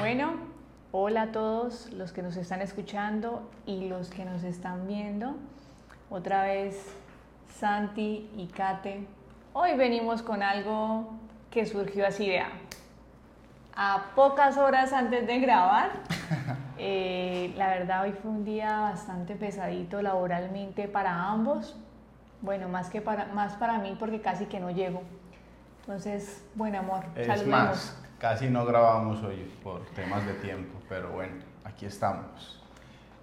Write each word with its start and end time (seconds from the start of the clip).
Bueno, 0.00 0.32
hola 0.92 1.22
a 1.24 1.26
todos 1.26 1.92
los 1.92 2.10
que 2.12 2.22
nos 2.22 2.34
están 2.38 2.62
escuchando 2.62 3.50
y 3.66 3.86
los 3.86 4.08
que 4.08 4.24
nos 4.24 4.44
están 4.44 4.88
viendo. 4.88 5.34
Otra 6.08 6.44
vez 6.44 6.86
Santi 7.58 8.30
y 8.34 8.46
Kate. 8.46 9.06
Hoy 9.52 9.76
venimos 9.76 10.22
con 10.22 10.42
algo 10.42 11.12
que 11.50 11.66
surgió 11.66 12.06
así 12.06 12.30
de 12.30 12.42
a 13.76 14.06
pocas 14.16 14.56
horas 14.56 14.94
antes 14.94 15.26
de 15.26 15.38
grabar. 15.38 15.90
Eh, 16.82 17.52
la 17.58 17.68
verdad 17.68 18.04
hoy 18.04 18.12
fue 18.12 18.30
un 18.30 18.42
día 18.42 18.80
bastante 18.80 19.36
pesadito 19.36 20.00
laboralmente 20.00 20.88
para 20.88 21.24
ambos. 21.24 21.76
Bueno, 22.40 22.70
más 22.70 22.88
que 22.88 23.02
para 23.02 23.26
más 23.26 23.52
para 23.56 23.78
mí 23.80 23.94
porque 24.00 24.22
casi 24.22 24.46
que 24.46 24.60
no 24.60 24.70
llego. 24.70 25.02
Entonces, 25.80 26.42
buen 26.54 26.74
amor. 26.74 27.04
Es 27.16 27.26
saludemos. 27.26 27.50
más, 27.50 27.99
casi 28.20 28.50
no 28.50 28.66
grabamos 28.66 29.22
hoy 29.22 29.50
por 29.64 29.80
temas 29.94 30.26
de 30.26 30.34
tiempo, 30.34 30.78
pero 30.90 31.10
bueno, 31.10 31.36
aquí 31.64 31.86
estamos. 31.86 32.62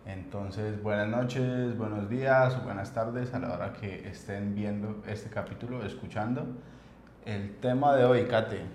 Entonces, 0.07 0.81
buenas 0.81 1.07
noches, 1.07 1.77
buenos 1.77 2.09
días, 2.09 2.63
buenas 2.63 2.93
tardes 2.93 3.31
a 3.33 3.39
la 3.39 3.53
hora 3.53 3.73
que 3.73 4.09
estén 4.09 4.55
viendo 4.55 5.03
este 5.05 5.29
capítulo, 5.29 5.85
escuchando. 5.85 6.47
El 7.25 7.57
tema 7.57 7.95
de 7.95 8.05
hoy, 8.05 8.25
Kate, 8.25 8.65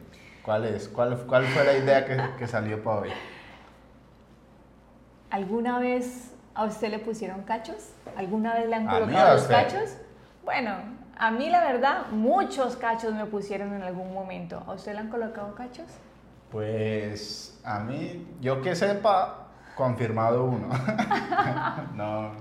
¿cuál 0.45 0.65
es? 0.67 0.89
¿Cuál, 0.89 1.17
cuál 1.27 1.45
fue 1.47 1.65
la 1.65 1.77
idea 1.77 2.07
que, 2.07 2.17
que 2.39 2.47
salió 2.47 2.85
para 2.85 3.01
hoy? 3.01 3.11
¿Alguna 5.31 5.81
vez 5.81 6.37
a 6.55 6.67
usted 6.67 6.91
le 6.91 7.01
pusieron 7.01 7.43
cachos? 7.43 7.95
¿Alguna 8.17 8.55
vez 8.55 8.69
le 8.69 8.77
han 8.77 8.87
colocado 8.87 9.35
los 9.35 9.45
cachos? 9.45 9.97
Bueno, 10.45 10.77
a 11.19 11.31
mí 11.33 11.51
la 11.51 11.65
verdad, 11.65 12.07
muchos 12.13 12.77
cachos 12.77 13.13
me 13.13 13.27
pusieron 13.27 13.75
en 13.75 13.83
algún 13.83 14.15
momento. 14.15 14.63
¿A 14.69 14.75
usted 14.75 14.93
le 14.93 15.01
han 15.01 15.09
colocado 15.09 15.55
cachos? 15.57 15.87
Pues 16.53 17.59
a 17.65 17.81
mí, 17.81 18.27
yo 18.43 18.61
que 18.61 18.77
sepa, 18.77 19.49
confirmado 19.75 20.45
uno. 20.45 20.69
no, 21.95 22.33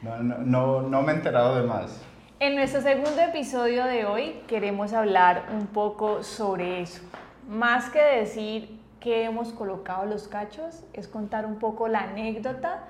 no, 0.00 0.22
no, 0.22 0.80
no, 0.80 1.02
me 1.02 1.12
he 1.12 1.16
enterado 1.16 1.56
de 1.56 1.64
más. 1.64 2.00
En 2.38 2.56
nuestro 2.56 2.80
segundo 2.80 3.20
episodio 3.20 3.84
de 3.84 4.06
hoy 4.06 4.40
queremos 4.46 4.94
hablar 4.94 5.44
un 5.52 5.66
poco 5.66 6.22
sobre 6.22 6.80
eso. 6.80 7.02
Más 7.46 7.90
que 7.90 8.00
decir 8.00 8.80
que 8.98 9.24
hemos 9.24 9.52
colocado 9.52 10.06
los 10.06 10.26
cachos, 10.26 10.82
es 10.94 11.06
contar 11.06 11.44
un 11.44 11.58
poco 11.58 11.86
la 11.86 12.04
anécdota 12.04 12.84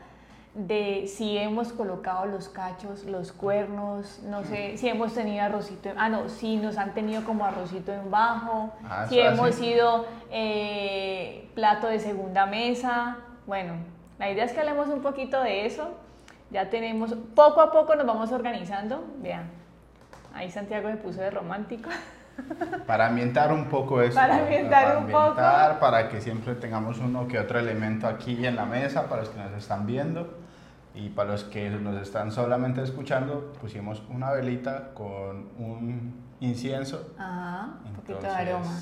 de 0.54 1.06
si 1.06 1.38
hemos 1.38 1.72
colocado 1.72 2.26
los 2.26 2.48
cachos, 2.48 3.04
los 3.04 3.30
cuernos, 3.30 4.20
no 4.24 4.42
sé, 4.42 4.76
si 4.76 4.88
hemos 4.88 5.14
tenido 5.14 5.44
arrocito, 5.44 5.90
en- 5.90 5.98
ah 5.98 6.08
no, 6.08 6.28
si 6.28 6.56
nos 6.56 6.76
han 6.76 6.92
tenido 6.92 7.22
como 7.24 7.44
arrocito 7.44 7.92
en 7.92 8.10
bajo, 8.10 8.72
Ah, 8.88 9.06
si 9.08 9.20
hemos 9.20 9.50
así. 9.50 9.64
sido 9.64 10.06
eh, 10.30 11.48
plato 11.54 11.86
de 11.86 11.98
segunda 12.00 12.46
mesa. 12.46 13.18
Bueno, 13.46 13.74
la 14.18 14.30
idea 14.30 14.44
es 14.44 14.52
que 14.52 14.60
hablemos 14.60 14.88
un 14.88 15.02
poquito 15.02 15.40
de 15.42 15.66
eso. 15.66 15.90
Ya 16.50 16.68
tenemos, 16.68 17.14
poco 17.36 17.60
a 17.60 17.70
poco 17.70 17.94
nos 17.94 18.06
vamos 18.06 18.32
organizando. 18.32 19.04
Vean, 19.18 19.44
ahí 20.34 20.50
Santiago 20.50 20.88
me 20.88 20.96
puso 20.96 21.20
de 21.20 21.30
romántico. 21.30 21.88
Para 22.88 23.06
ambientar 23.06 23.52
un 23.52 23.66
poco 23.66 24.02
eso. 24.02 24.14
Para 24.16 24.36
¿no? 24.36 24.42
ambientar 24.42 24.96
un 24.96 25.04
poco. 25.06 25.18
ambientar, 25.18 25.78
Para 25.78 26.08
que 26.08 26.20
siempre 26.20 26.54
tengamos 26.56 26.98
uno 26.98 27.28
que 27.28 27.38
otro 27.38 27.58
elemento 27.60 28.08
aquí 28.08 28.44
en 28.44 28.56
la 28.56 28.64
mesa 28.64 29.08
para 29.08 29.20
los 29.22 29.30
que 29.30 29.38
nos 29.38 29.52
están 29.52 29.86
viendo. 29.86 30.39
Y 30.94 31.08
para 31.10 31.32
los 31.32 31.44
que 31.44 31.70
nos 31.70 32.00
están 32.02 32.32
solamente 32.32 32.82
escuchando, 32.82 33.52
pusimos 33.60 34.02
una 34.10 34.32
velita 34.32 34.92
con 34.92 35.48
un 35.58 36.14
incienso. 36.40 37.14
Ajá, 37.18 37.68
un 37.84 37.92
poquito 37.94 38.20
de 38.20 38.28
aroma. 38.28 38.80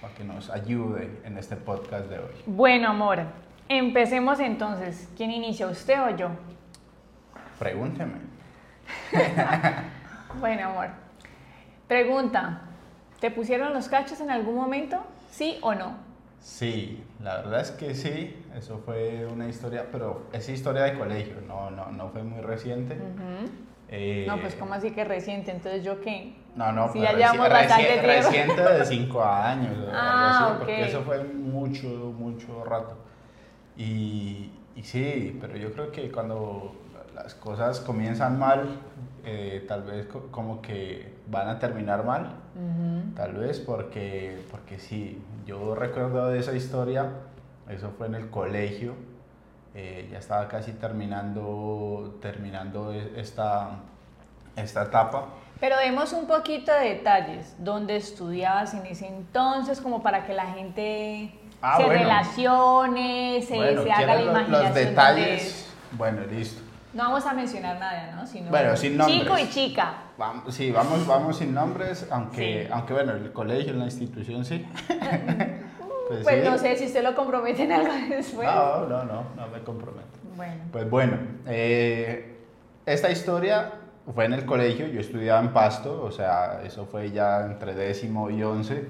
Para 0.00 0.14
que 0.14 0.24
nos 0.24 0.48
ayude 0.48 1.20
en 1.24 1.36
este 1.36 1.56
podcast 1.56 2.06
de 2.08 2.18
hoy. 2.18 2.34
Bueno, 2.46 2.88
amor, 2.88 3.20
empecemos 3.68 4.40
entonces. 4.40 5.08
¿Quién 5.16 5.30
inicia, 5.30 5.66
usted 5.66 6.00
o 6.00 6.16
yo? 6.16 6.30
Pregúnteme. 7.58 8.14
Bueno, 10.38 10.68
amor. 10.68 10.90
Pregunta, 11.88 12.60
¿te 13.18 13.32
pusieron 13.32 13.72
los 13.72 13.88
cachos 13.88 14.20
en 14.20 14.30
algún 14.30 14.54
momento? 14.54 15.02
¿Sí 15.30 15.58
o 15.60 15.74
no? 15.74 15.96
Sí, 16.40 17.04
la 17.22 17.36
verdad 17.38 17.60
es 17.60 17.70
que 17.72 17.94
sí. 17.94 18.34
Eso 18.56 18.78
fue 18.84 19.26
una 19.26 19.48
historia, 19.48 19.86
pero 19.92 20.26
es 20.32 20.48
historia 20.48 20.82
de 20.84 20.98
colegio, 20.98 21.34
no, 21.46 21.70
no, 21.70 21.90
no 21.92 22.08
fue 22.08 22.22
muy 22.22 22.40
reciente. 22.40 22.96
Eh, 23.88 24.24
No, 24.26 24.40
pues 24.40 24.54
como 24.54 24.74
así 24.74 24.92
que 24.92 25.04
reciente, 25.04 25.50
entonces 25.50 25.82
yo 25.84 26.00
qué. 26.00 26.34
No, 26.54 26.72
no, 26.72 26.88
Si 26.92 26.98
pero 27.00 27.12
ya 27.12 27.18
llevamos 27.18 27.46
reci- 27.48 27.52
bastante 27.52 28.02
reci- 28.02 28.30
tiempo. 28.30 28.52
reciente 28.56 28.62
de 28.78 28.84
5 28.84 29.24
años. 29.24 29.76
Ah, 29.92 30.28
así, 30.30 30.42
ok. 30.44 30.58
Porque 30.58 30.84
eso 30.86 31.02
fue 31.02 31.22
mucho, 31.24 31.86
mucho 31.88 32.64
rato. 32.64 32.96
Y, 33.76 34.50
y 34.76 34.82
sí, 34.82 35.36
pero 35.40 35.56
yo 35.56 35.72
creo 35.72 35.90
que 35.92 36.10
cuando 36.10 36.74
las 37.14 37.34
cosas 37.34 37.80
comienzan 37.80 38.38
mal, 38.38 38.80
eh, 39.24 39.64
tal 39.68 39.82
vez 39.82 40.06
co- 40.06 40.28
como 40.30 40.60
que 40.62 41.14
van 41.30 41.48
a 41.48 41.58
terminar 41.58 42.04
mal. 42.04 42.34
Ujú. 42.54 43.14
Tal 43.14 43.32
vez 43.34 43.58
porque, 43.60 44.42
porque 44.50 44.78
sí, 44.78 45.22
yo 45.46 45.74
recuerdo 45.74 46.28
de 46.28 46.38
esa 46.40 46.52
historia, 46.54 47.10
eso 47.68 47.90
fue 47.96 48.06
en 48.08 48.14
el 48.16 48.30
colegio, 48.30 48.94
eh, 49.74 50.08
ya 50.10 50.18
estaba 50.18 50.48
casi 50.48 50.72
terminando, 50.72 52.18
terminando 52.20 52.92
e- 52.92 53.12
esta, 53.20 53.70
esta 54.56 54.82
etapa. 54.84 55.26
Pero 55.60 55.76
demos 55.76 56.12
un 56.12 56.26
poquito 56.26 56.72
de 56.72 56.94
detalles. 56.94 57.54
¿Dónde 57.58 57.96
estudiabas 57.96 58.74
en 58.74 58.86
ese 58.86 59.06
entonces? 59.06 59.80
Como 59.80 60.02
para 60.02 60.24
que 60.26 60.34
la 60.34 60.46
gente 60.46 61.32
Ah, 61.62 61.76
se 61.76 61.84
bueno. 61.84 62.00
relacione, 62.02 63.42
se, 63.46 63.54
bueno, 63.56 63.82
se 63.82 63.92
haga 63.92 64.06
la 64.06 64.06
¿quieren 64.14 64.24
lo- 64.26 64.32
imaginación. 64.32 64.64
los 64.66 64.74
de- 64.74 64.84
detalles? 64.86 65.72
Bueno, 65.92 66.22
listo. 66.30 66.62
No 66.92 67.04
vamos 67.04 67.24
a 67.24 67.32
mencionar 67.34 67.78
nada, 67.78 68.12
¿no? 68.16 68.26
Sino 68.26 68.50
Bueno, 68.50 68.76
sin 68.76 68.96
nombres. 68.96 69.20
Chico 69.20 69.38
y 69.38 69.48
chica. 69.48 69.94
Vamos, 70.18 70.52
sí, 70.54 70.72
vamos, 70.72 71.06
vamos 71.06 71.36
sin 71.38 71.54
nombres, 71.54 72.06
aunque, 72.10 72.64
Sí. 72.66 72.68
aunque 72.72 72.92
bueno, 72.94 73.12
el 73.12 73.32
colegio, 73.32 73.72
la 73.74 73.84
institución 73.84 74.44
sí. 74.44 74.66
Pues 76.08 76.24
Pues 76.24 76.42
sí. 76.42 76.50
no 76.50 76.58
sé 76.58 76.74
si 76.76 76.86
usted 76.86 77.04
lo 77.04 77.14
compromete 77.14 77.62
en 77.62 77.70
algo 77.70 77.92
después. 78.08 78.44
No, 78.48 78.86
no, 78.86 79.04
no, 79.04 79.22
no 79.36 79.48
me 79.52 79.62
comprometo. 79.62 80.08
Bueno. 80.36 80.54
Pues 80.72 80.90
bueno, 80.90 81.16
eh, 81.46 82.36
esta 82.84 83.10
historia 83.12 83.74
fue 84.12 84.24
en 84.24 84.32
el 84.32 84.44
colegio, 84.44 84.88
yo 84.88 84.98
estudiaba 84.98 85.38
en 85.40 85.52
Pasto, 85.52 86.02
o 86.02 86.10
sea, 86.10 86.62
eso 86.64 86.84
fue 86.86 87.12
ya 87.12 87.44
entre 87.46 87.74
décimo 87.76 88.28
y 88.28 88.42
once. 88.42 88.88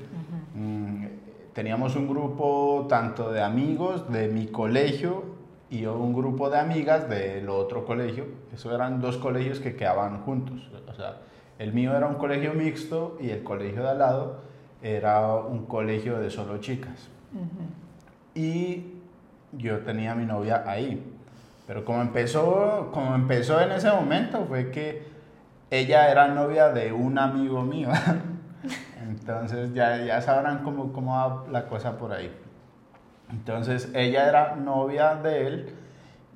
Mm, 0.55 1.07
teníamos 1.53 1.95
un 1.97 2.09
grupo 2.09 2.87
tanto 2.89 3.31
de 3.31 3.43
amigos 3.43 4.11
de 4.11 4.29
mi 4.29 4.47
colegio 4.47 5.30
y 5.71 5.87
un 5.87 6.13
grupo 6.13 6.51
de 6.51 6.59
amigas 6.59 7.09
del 7.09 7.49
otro 7.49 7.85
colegio. 7.85 8.27
Eso 8.53 8.75
eran 8.75 9.01
dos 9.01 9.17
colegios 9.17 9.61
que 9.61 9.77
quedaban 9.77 10.23
juntos. 10.23 10.69
O 10.89 10.95
sea, 10.95 11.19
el 11.59 11.73
mío 11.73 11.97
era 11.97 12.07
un 12.07 12.17
colegio 12.17 12.53
mixto 12.55 13.17
y 13.21 13.31
el 13.31 13.43
colegio 13.43 13.83
de 13.83 13.89
al 13.91 13.99
lado 13.99 14.41
era 14.83 15.35
un 15.35 15.67
colegio 15.67 16.19
de 16.19 16.31
solo 16.31 16.59
chicas 16.59 17.09
y 18.35 18.95
yo 19.53 19.79
tenía 19.81 20.13
a 20.13 20.15
mi 20.15 20.25
novia 20.25 20.65
ahí. 20.67 21.03
Pero 21.67 21.85
como 21.85 22.03
empezó, 22.03 22.91
como 22.93 23.15
empezó 23.15 23.61
en 23.61 23.73
ese 23.73 23.91
momento 23.91 24.45
fue 24.47 24.71
que 24.71 25.09
ella 25.71 26.11
era 26.11 26.29
novia 26.29 26.71
de 26.71 26.93
un 26.93 27.19
amigo 27.19 27.63
mío. 27.63 27.91
Entonces 29.09 29.73
ya, 29.73 30.05
ya 30.05 30.21
sabrán 30.21 30.63
cómo, 30.63 30.93
cómo 30.93 31.13
va 31.13 31.45
la 31.51 31.67
cosa 31.67 31.97
por 31.97 32.13
ahí. 32.13 32.31
Entonces 33.33 33.91
ella 33.95 34.29
era 34.29 34.57
novia 34.57 35.15
de 35.15 35.47
él 35.47 35.75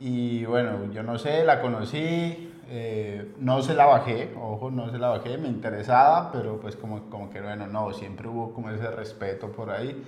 y 0.00 0.44
bueno, 0.44 0.90
yo 0.92 1.02
no 1.02 1.18
sé, 1.18 1.44
la 1.44 1.60
conocí, 1.60 2.52
eh, 2.68 3.32
no 3.38 3.62
se 3.62 3.74
la 3.74 3.86
bajé, 3.86 4.32
ojo, 4.40 4.70
no 4.70 4.90
se 4.90 4.98
la 4.98 5.08
bajé, 5.08 5.38
me 5.38 5.48
interesaba, 5.48 6.30
pero 6.32 6.60
pues 6.60 6.76
como, 6.76 7.02
como 7.10 7.30
que 7.30 7.40
bueno, 7.40 7.66
no, 7.66 7.92
siempre 7.92 8.28
hubo 8.28 8.52
como 8.52 8.70
ese 8.70 8.90
respeto 8.90 9.48
por 9.52 9.70
ahí, 9.70 10.02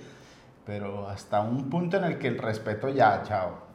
pero 0.65 1.07
hasta 1.07 1.41
un 1.41 1.69
punto 1.69 1.97
en 1.97 2.03
el 2.05 2.17
que 2.19 2.27
el 2.27 2.37
respeto 2.37 2.89
ya, 2.89 3.21
chao. 3.23 3.65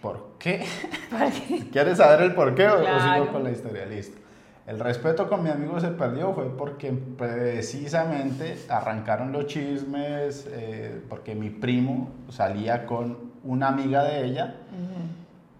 ¿Por 0.00 0.30
qué? 0.38 0.64
¿Quieres 1.72 1.98
saber 1.98 2.22
el 2.22 2.34
por 2.34 2.54
qué 2.54 2.66
o- 2.68 2.74
o 2.74 2.80
Claro. 2.80 3.00
sigo 3.00 3.32
con 3.32 3.44
la 3.44 3.50
historia? 3.52 3.86
Listo. 3.86 4.18
El 4.66 4.78
respeto 4.78 5.28
con 5.28 5.42
mi 5.42 5.50
amigo 5.50 5.80
se 5.80 5.88
perdió 5.88 6.32
fue 6.32 6.56
porque 6.56 6.92
precisamente 6.92 8.56
arrancaron 8.68 9.32
los 9.32 9.46
chismes, 9.46 10.46
eh, 10.50 11.02
porque 11.08 11.34
mi 11.34 11.50
primo 11.50 12.10
salía 12.28 12.86
con 12.86 13.32
una 13.42 13.68
amiga 13.68 14.04
de 14.04 14.24
ella, 14.24 14.54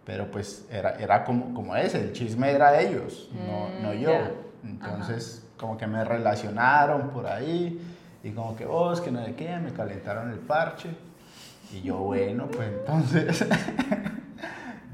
pero 0.05 0.31
pues 0.31 0.67
era, 0.71 0.93
era 1.01 1.25
como, 1.25 1.53
como 1.53 1.75
ese, 1.75 2.01
el 2.01 2.13
chisme 2.13 2.51
era 2.53 2.71
de 2.73 2.89
ellos, 2.89 3.29
no, 3.35 3.69
no 3.81 3.93
Mm, 3.93 3.99
yo. 3.99 4.13
Entonces 4.65 5.45
como 5.57 5.77
que 5.77 5.87
me 5.87 6.05
relacionaron 6.05 7.11
por 7.11 7.27
ahí 7.27 7.81
y 8.23 8.31
como 8.31 8.55
que, 8.55 8.67
oh, 8.67 8.93
es 8.93 9.01
que 9.01 9.11
no 9.11 9.25
sé 9.25 9.35
qué, 9.35 9.57
me 9.59 9.73
calentaron 9.73 10.31
el 10.31 10.39
parche. 10.39 10.91
Y 11.73 11.83
yo, 11.83 11.99
bueno, 11.99 12.47
pues 12.49 12.69
entonces... 12.69 13.47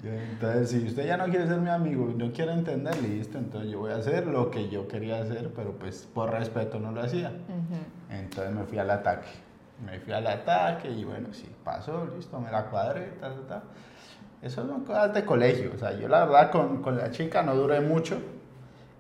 Entonces, 0.09 0.71
si 0.71 0.87
usted 0.87 1.07
ya 1.07 1.17
no 1.17 1.27
quiere 1.27 1.47
ser 1.47 1.59
mi 1.59 1.71
amigo 1.71 2.11
y 2.11 2.15
no 2.15 2.33
quiere 2.33 2.53
entender, 2.53 3.01
listo, 3.03 3.39
entonces 3.39 3.71
yo 3.71 3.81
voy 3.81 3.93
a 3.93 3.97
hacer 3.97 4.27
lo 4.27 4.51
que 4.51 4.69
yo 4.69 4.89
quería 4.89 5.21
hacer, 5.21 5.53
pero 5.55 5.73
pues 5.73 6.09
por 6.13 6.31
respeto 6.31 6.79
no 6.79 6.93
lo 6.93 7.03
hacía. 7.03 7.33
Entonces 8.11 8.55
me 8.55 8.65
fui 8.65 8.79
al 8.79 8.91
ataque. 8.91 9.29
Me 9.85 10.01
fui 10.01 10.13
al 10.13 10.27
ataque 10.27 10.91
y 10.91 11.05
bueno, 11.05 11.29
sí, 11.33 11.49
pasó, 11.65 12.07
listo, 12.17 12.41
me 12.41 12.51
la 12.51 12.67
cuadré, 12.67 13.13
ta, 13.21 13.35
ta, 13.35 13.47
ta. 13.47 13.63
Eso 14.43 14.67
son 14.67 14.85
cosas 14.85 15.15
de 15.15 15.25
colegio. 15.25 15.73
O 15.75 15.79
sea, 15.79 15.93
yo 15.93 16.09
la 16.09 16.25
verdad 16.25 16.51
con, 16.51 16.83
con 16.83 16.97
la 16.97 17.11
chica 17.11 17.43
no 17.43 17.55
duré 17.55 17.81
mucho 17.81 18.21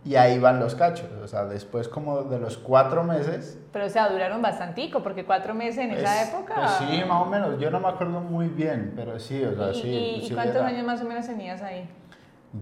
y 0.04 0.14
ahí 0.16 0.38
van 0.38 0.58
los 0.60 0.74
cachos. 0.74 1.08
O 1.22 1.26
sea, 1.28 1.44
después 1.44 1.88
como 1.88 2.22
de 2.24 2.38
los 2.38 2.56
cuatro 2.58 3.02
meses. 3.04 3.58
Pero 3.72 3.86
o 3.86 3.88
sea, 3.88 4.08
duraron 4.08 4.40
bastantico, 4.40 5.02
porque 5.02 5.24
cuatro 5.24 5.54
meses 5.54 5.78
en 5.84 5.90
esa 5.92 6.02
pues, 6.14 6.28
época. 6.28 6.54
Pues 6.54 6.70
sí, 6.90 7.04
más 7.06 7.22
o 7.22 7.26
menos. 7.26 7.58
Yo 7.60 7.70
no 7.70 7.80
me 7.80 7.88
acuerdo 7.88 8.20
muy 8.20 8.48
bien, 8.48 8.92
pero 8.96 9.18
sí, 9.18 9.42
o 9.44 9.54
sea, 9.54 9.70
¿Y, 9.72 9.74
sí. 9.82 9.88
y- 10.22 10.28
sí 10.28 10.34
cuántos 10.34 10.56
era- 10.56 10.66
años 10.66 10.86
más 10.86 11.00
o 11.02 11.04
menos 11.04 11.26
tenías 11.26 11.60
ahí? 11.62 11.88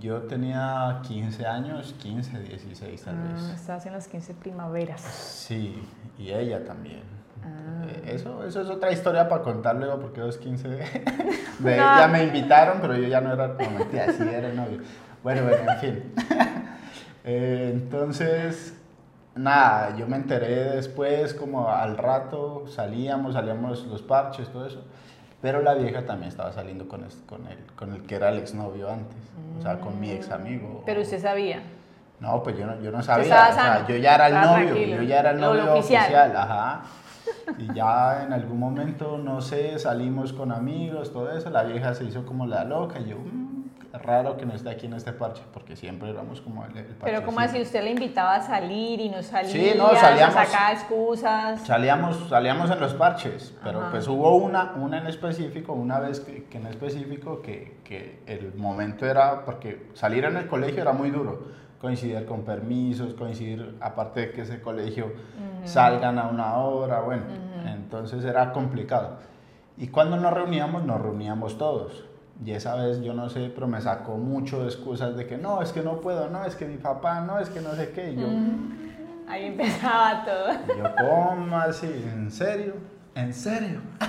Yo 0.00 0.22
tenía 0.22 1.00
15 1.06 1.46
años, 1.46 1.94
15, 2.02 2.40
16 2.40 3.04
tal 3.04 3.14
Ah, 3.16 3.32
vez. 3.34 3.42
estabas 3.60 3.86
en 3.86 3.92
las 3.92 4.08
15 4.08 4.34
primaveras. 4.34 5.00
Sí, 5.00 5.80
y 6.18 6.30
ella 6.32 6.64
también. 6.64 7.02
Ah. 7.44 7.84
Eh, 7.88 8.14
Eso, 8.16 8.44
eso 8.44 8.62
es 8.62 8.68
otra 8.68 8.90
historia 8.90 9.28
para 9.28 9.42
contar 9.42 9.76
luego, 9.76 10.00
porque 10.00 10.20
los 10.20 10.38
15 10.38 10.68
de, 10.68 10.78
de- 11.60 11.76
No. 11.76 11.98
ya 12.00 12.08
me 12.08 12.24
invitaron, 12.24 12.78
pero 12.80 12.96
yo 12.96 13.06
ya 13.06 13.20
no 13.20 13.32
era, 13.32 13.46
no 13.46 13.70
mentira, 13.78 14.06
sí 14.12 14.22
era 14.24 14.48
el 14.48 14.56
novio. 14.56 14.78
Bueno, 15.22 15.42
bueno, 15.44 15.70
en 15.72 15.78
fin. 15.78 16.12
Eh, 17.26 17.70
entonces, 17.74 18.80
nada, 19.34 19.96
yo 19.96 20.06
me 20.06 20.16
enteré 20.16 20.76
después, 20.76 21.34
como 21.34 21.68
al 21.68 21.98
rato, 21.98 22.64
salíamos, 22.68 23.34
salíamos 23.34 23.84
los 23.86 24.00
parches, 24.00 24.48
todo 24.48 24.66
eso. 24.66 24.84
Pero 25.42 25.60
la 25.60 25.74
vieja 25.74 26.06
también 26.06 26.28
estaba 26.28 26.52
saliendo 26.52 26.88
con, 26.88 27.04
con, 27.26 27.46
el, 27.48 27.58
con 27.76 27.92
el 27.92 28.02
que 28.02 28.14
era 28.14 28.30
el 28.30 28.38
exnovio 28.38 28.88
antes, 28.90 29.18
o 29.58 29.62
sea, 29.62 29.78
con 29.80 30.00
mi 30.00 30.10
ex 30.10 30.30
amigo. 30.30 30.82
Pero 30.86 31.02
usted 31.02 31.20
sabía. 31.20 31.62
No, 32.20 32.42
pues 32.42 32.56
yo 32.56 32.64
no, 32.66 32.80
yo 32.80 32.90
no 32.90 33.02
sabía. 33.02 33.48
o 33.50 33.52
sea, 33.54 33.86
yo 33.86 33.96
ya 33.96 34.14
era 34.14 34.28
el 34.28 34.34
novio, 34.34 34.66
tranquilo. 34.68 34.96
yo 34.96 35.02
ya 35.02 35.20
era 35.20 35.30
el 35.32 35.40
novio 35.40 35.74
oficial. 35.74 36.02
oficial. 36.04 36.36
ajá. 36.36 36.82
Y 37.58 37.74
ya 37.74 38.22
en 38.24 38.32
algún 38.32 38.58
momento, 38.58 39.18
no 39.18 39.40
sé, 39.40 39.78
salimos 39.78 40.32
con 40.32 40.52
amigos, 40.52 41.12
todo 41.12 41.30
eso. 41.36 41.50
La 41.50 41.64
vieja 41.64 41.92
se 41.94 42.04
hizo 42.04 42.24
como 42.24 42.46
la 42.46 42.64
loca. 42.64 42.98
Y 43.00 43.08
yo, 43.10 43.16
"Mm, 43.18 43.45
raro 43.92 44.36
que 44.36 44.44
no 44.44 44.52
esté 44.54 44.68
aquí 44.70 44.86
en 44.86 44.92
este 44.92 45.12
parche, 45.12 45.42
porque 45.54 45.74
siempre 45.74 46.10
éramos 46.10 46.40
como 46.42 46.64
el, 46.66 46.76
el 46.76 46.84
Pero 47.02 47.24
como 47.24 47.40
así, 47.40 47.60
usted 47.62 47.82
le 47.82 47.92
invitaba 47.92 48.34
a 48.34 48.42
salir 48.42 49.00
y 49.00 49.08
no 49.08 49.22
salía, 49.22 49.50
Sí, 49.50 49.72
no, 49.76 49.88
salíamos. 49.94 50.34
sacaba 50.34 50.72
excusas. 50.72 51.60
Salíamos, 51.66 52.28
salíamos 52.28 52.70
en 52.70 52.80
los 52.80 52.92
parches, 52.94 53.54
pero 53.64 53.80
Ajá. 53.80 53.90
pues 53.92 54.06
hubo 54.08 54.36
una, 54.36 54.72
una 54.76 54.98
en 54.98 55.06
específico, 55.06 55.72
una 55.72 55.98
vez 55.98 56.20
que, 56.20 56.44
que 56.44 56.58
en 56.58 56.66
específico 56.66 57.40
que, 57.40 57.78
que 57.84 58.20
el 58.26 58.52
momento 58.54 59.06
era, 59.06 59.44
porque 59.46 59.86
salir 59.94 60.24
en 60.24 60.36
el 60.36 60.46
colegio 60.46 60.82
era 60.82 60.92
muy 60.92 61.10
duro, 61.10 61.44
coincidir 61.80 62.26
con 62.26 62.42
permisos, 62.42 63.14
coincidir, 63.14 63.76
aparte 63.80 64.20
de 64.20 64.32
que 64.32 64.42
ese 64.42 64.60
colegio 64.60 65.12
salgan 65.64 66.18
a 66.18 66.26
una 66.28 66.56
hora, 66.58 67.00
bueno, 67.00 67.24
entonces 67.66 68.24
era 68.24 68.52
complicado. 68.52 69.16
Y 69.78 69.88
cuando 69.88 70.16
nos 70.16 70.32
reuníamos, 70.32 70.84
nos 70.84 71.00
reuníamos 71.00 71.58
todos. 71.58 72.04
Y 72.44 72.52
esa 72.52 72.74
vez 72.76 73.00
yo 73.00 73.14
no 73.14 73.28
sé, 73.28 73.50
pero 73.54 73.66
me 73.66 73.80
sacó 73.80 74.16
mucho 74.16 74.60
de 74.60 74.66
excusas 74.66 75.16
de 75.16 75.26
que 75.26 75.38
no, 75.38 75.62
es 75.62 75.72
que 75.72 75.82
no 75.82 76.00
puedo, 76.00 76.28
no, 76.28 76.44
es 76.44 76.54
que 76.54 76.66
mi 76.66 76.76
papá, 76.76 77.20
no, 77.20 77.38
es 77.38 77.48
que 77.48 77.60
no 77.60 77.74
sé 77.74 77.90
qué. 77.90 78.12
Y 78.12 78.16
yo, 78.16 78.26
Ahí 79.28 79.46
empezaba 79.46 80.24
todo. 80.24 80.52
y 80.52 80.78
yo, 80.78 80.84
¿cómo 80.96 81.56
así? 81.58 81.86
¿En 81.86 82.30
serio? 82.30 82.74
¿En 83.14 83.32
serio? 83.32 83.80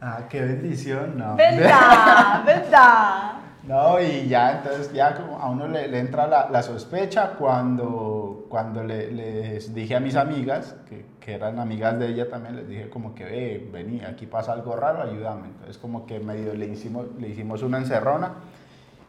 ah, 0.00 0.20
qué 0.28 0.40
bendición, 0.40 1.18
no. 1.18 1.36
¿Verdad? 1.36 2.42
¿Verdad? 2.46 3.32
No, 3.64 4.00
y 4.00 4.26
ya, 4.28 4.52
entonces 4.52 4.92
ya 4.92 5.14
como 5.14 5.38
a 5.38 5.50
uno 5.50 5.68
le, 5.68 5.88
le 5.88 5.98
entra 5.98 6.26
la, 6.26 6.48
la 6.48 6.62
sospecha 6.62 7.32
cuando, 7.38 8.19
cuando 8.50 8.84
le, 8.84 9.10
les 9.12 9.72
dije 9.74 9.96
a 9.96 10.00
mis 10.00 10.16
amigas, 10.16 10.76
que, 10.88 11.06
que 11.20 11.34
eran 11.36 11.58
amigas 11.58 11.98
de 11.98 12.08
ella 12.08 12.28
también, 12.28 12.56
les 12.56 12.68
dije 12.68 12.90
como 12.90 13.14
que, 13.14 13.24
ve, 13.24 13.68
vení, 13.72 14.02
aquí 14.04 14.26
pasa 14.26 14.52
algo 14.52 14.76
raro, 14.76 15.02
ayúdame. 15.02 15.46
Entonces 15.46 15.78
como 15.78 16.04
que 16.04 16.20
medio 16.20 16.52
le 16.52 16.66
hicimos, 16.66 17.06
le 17.18 17.28
hicimos 17.28 17.62
una 17.62 17.78
encerrona 17.78 18.34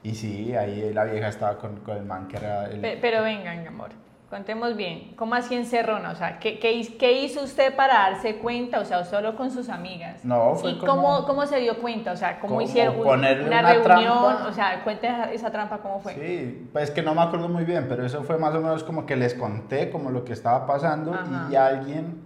y 0.03 0.15
sí, 0.15 0.55
ahí 0.55 0.93
la 0.93 1.03
vieja 1.03 1.27
estaba 1.27 1.57
con, 1.57 1.77
con 1.77 1.97
el 1.97 2.05
man 2.05 2.27
que 2.29 2.37
era 2.37 2.65
el... 2.71 2.79
Pe- 2.79 2.97
Pero 3.01 3.23
vengan, 3.23 3.67
amor, 3.67 3.89
contemos 4.31 4.75
bien. 4.75 5.13
¿Cómo 5.17 5.35
así 5.35 5.53
encerrona? 5.53 6.09
O 6.11 6.15
sea, 6.15 6.39
¿qué, 6.39 6.57
qué, 6.57 6.95
qué 6.97 7.21
hizo 7.21 7.43
usted 7.43 7.75
para 7.75 7.93
darse 8.09 8.37
cuenta? 8.37 8.79
O 8.79 8.85
sea, 8.85 9.03
solo 9.03 9.35
con 9.35 9.51
sus 9.51 9.69
amigas. 9.69 10.25
No, 10.25 10.55
fue 10.55 10.71
¿Y 10.71 10.79
como- 10.79 10.93
cómo, 10.95 11.25
cómo 11.27 11.45
se 11.45 11.59
dio 11.59 11.77
cuenta? 11.79 12.13
O 12.13 12.15
sea, 12.17 12.39
¿cómo 12.39 12.55
Como 12.55 12.61
hicieron 12.61 12.95
un- 12.99 13.01
una, 13.07 13.31
una 13.45 13.61
reunión? 13.61 13.83
trampa. 13.83 14.47
O 14.47 14.53
sea, 14.53 14.83
cuente 14.83 15.05
esa, 15.07 15.31
esa 15.31 15.51
trampa 15.51 15.77
cómo 15.79 15.99
fue. 15.99 16.13
Sí, 16.15 16.67
pues 16.73 16.89
que 16.89 17.03
no 17.03 17.13
me 17.13 17.21
acuerdo 17.21 17.49
muy 17.49 17.65
bien, 17.65 17.85
pero 17.87 18.03
eso 18.05 18.23
fue 18.23 18.37
más 18.39 18.55
o 18.55 18.61
menos 18.61 18.83
como 18.83 19.05
que 19.05 19.15
les 19.15 19.35
conté 19.35 19.91
como 19.91 20.09
lo 20.09 20.23
que 20.25 20.33
estaba 20.33 20.65
pasando 20.65 21.13
Ajá. 21.13 21.47
y 21.51 21.55
alguien 21.57 22.23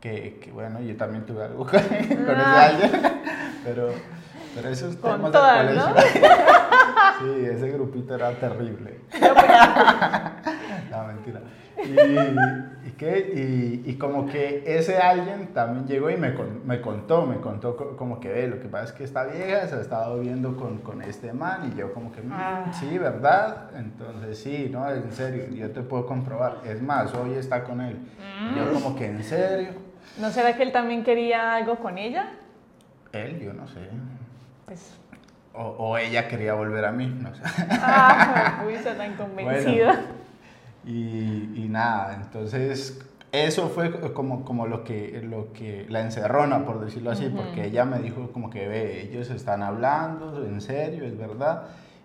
que, 0.00 0.40
que, 0.42 0.50
bueno, 0.50 0.80
yo 0.80 0.96
también 0.96 1.24
tuve 1.26 1.44
algo 1.44 1.64
con, 1.66 1.78
Ah. 1.78 2.68
ese 2.70 2.84
alguien, 2.84 3.12
pero, 3.64 3.90
pero 4.54 4.68
esos 4.70 4.96
Con 4.96 5.12
temas 5.16 5.30
todas, 5.32 5.66
del 5.66 5.76
¿no? 5.76 5.88
colegio. 5.92 6.22
Sí, 7.20 7.44
ese 7.46 7.70
grupito 7.70 8.14
era 8.14 8.30
terrible. 8.32 8.98
No, 9.20 9.34
mentira. 11.02 11.40
Y, 11.84 11.90
y? 11.90 12.36
Y, 13.04 13.82
y 13.86 13.94
como 13.98 14.26
que 14.26 14.62
ese 14.66 14.98
alguien 14.98 15.48
también 15.52 15.86
llegó 15.86 16.10
y 16.10 16.16
me, 16.16 16.30
me 16.64 16.80
contó, 16.80 17.26
me 17.26 17.36
contó 17.40 17.76
co- 17.76 17.96
como 17.96 18.20
que 18.20 18.28
ve, 18.28 18.46
lo 18.48 18.60
que 18.60 18.68
pasa 18.68 18.84
es 18.84 18.92
que 18.92 19.04
esta 19.04 19.24
vieja 19.24 19.66
se 19.66 19.74
ha 19.74 19.80
estado 19.80 20.20
viendo 20.20 20.56
con, 20.56 20.78
con 20.78 21.02
este 21.02 21.32
man 21.32 21.72
y 21.74 21.78
yo 21.78 21.92
como 21.92 22.12
que, 22.12 22.22
"Mm, 22.22 22.32
Ah. 22.32 22.72
sí, 22.72 22.96
¿verdad? 22.98 23.70
Entonces 23.76 24.38
sí, 24.38 24.68
no, 24.70 24.88
en 24.90 25.10
serio, 25.12 25.46
yo 25.50 25.70
te 25.72 25.82
puedo 25.82 26.06
comprobar. 26.06 26.58
Es 26.64 26.80
más, 26.82 27.12
hoy 27.14 27.34
está 27.34 27.64
con 27.64 27.80
él. 27.80 27.98
Yo 28.56 28.72
como 28.72 28.94
que, 28.96 29.06
¿en 29.06 29.24
serio? 29.24 29.70
¿No 30.18 30.30
será 30.30 30.54
que 30.56 30.62
él 30.62 30.72
también 30.72 31.02
quería 31.02 31.54
algo 31.54 31.76
con 31.76 31.98
ella? 31.98 32.30
Él, 33.12 33.40
yo 33.40 33.52
no 33.52 33.66
sé. 33.66 33.80
Pues, 34.66 34.94
O, 35.52 35.62
o 35.62 35.98
ella 35.98 36.26
quería 36.28 36.54
volver 36.54 36.84
a 36.84 36.92
mí, 36.92 37.06
no 37.06 37.34
sé. 37.34 37.42
ah, 37.80 38.62
tan 38.96 39.14
convencido. 39.16 39.90
Y, 40.86 41.52
y 41.54 41.66
nada, 41.68 42.14
entonces 42.22 43.04
eso 43.34 43.68
fue 43.68 44.12
como, 44.12 44.44
como 44.44 44.68
lo, 44.68 44.84
que, 44.84 45.20
lo 45.22 45.52
que 45.52 45.86
la 45.88 46.02
encerrona, 46.02 46.64
por 46.64 46.78
decirlo 46.84 47.10
así, 47.10 47.28
porque 47.30 47.64
ella 47.64 47.84
me 47.84 47.98
dijo 47.98 48.30
como 48.30 48.48
que 48.48 48.68
ve, 48.68 49.02
ellos 49.02 49.28
están 49.30 49.64
hablando, 49.64 50.44
en 50.44 50.60
serio, 50.60 51.04
es 51.04 51.18
verdad, 51.18 51.64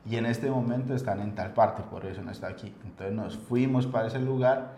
y 0.10 0.16
en 0.16 0.26
este 0.26 0.50
momento 0.50 0.96
están 0.96 1.20
en 1.22 1.36
tal 1.36 1.54
parte, 1.54 1.84
por 1.84 2.08
eso 2.08 2.24
no 2.24 2.32
está 2.32 2.48
aquí. 2.48 2.74
Entonces 2.84 3.16
nos 3.16 3.38
fuimos 3.38 3.86
para 3.86 4.08
ese 4.08 4.18
lugar 4.18 4.74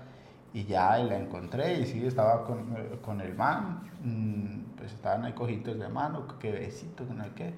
y 0.54 0.66
ya 0.66 1.00
y 1.00 1.08
la 1.08 1.18
encontré 1.18 1.80
y 1.80 1.86
sí, 1.86 2.06
estaba 2.06 2.44
con, 2.44 2.60
eh, 2.76 2.98
con 3.02 3.22
el 3.22 3.34
man, 3.34 3.84
mm, 4.04 4.76
pues 4.78 4.92
estaban 4.92 5.24
ahí 5.24 5.32
cojitos 5.32 5.80
de 5.80 5.88
mano, 5.88 6.38
que 6.38 6.52
besito, 6.52 7.08
que 7.08 7.14
no 7.14 7.24
sé 7.24 7.30
qué. 7.34 7.54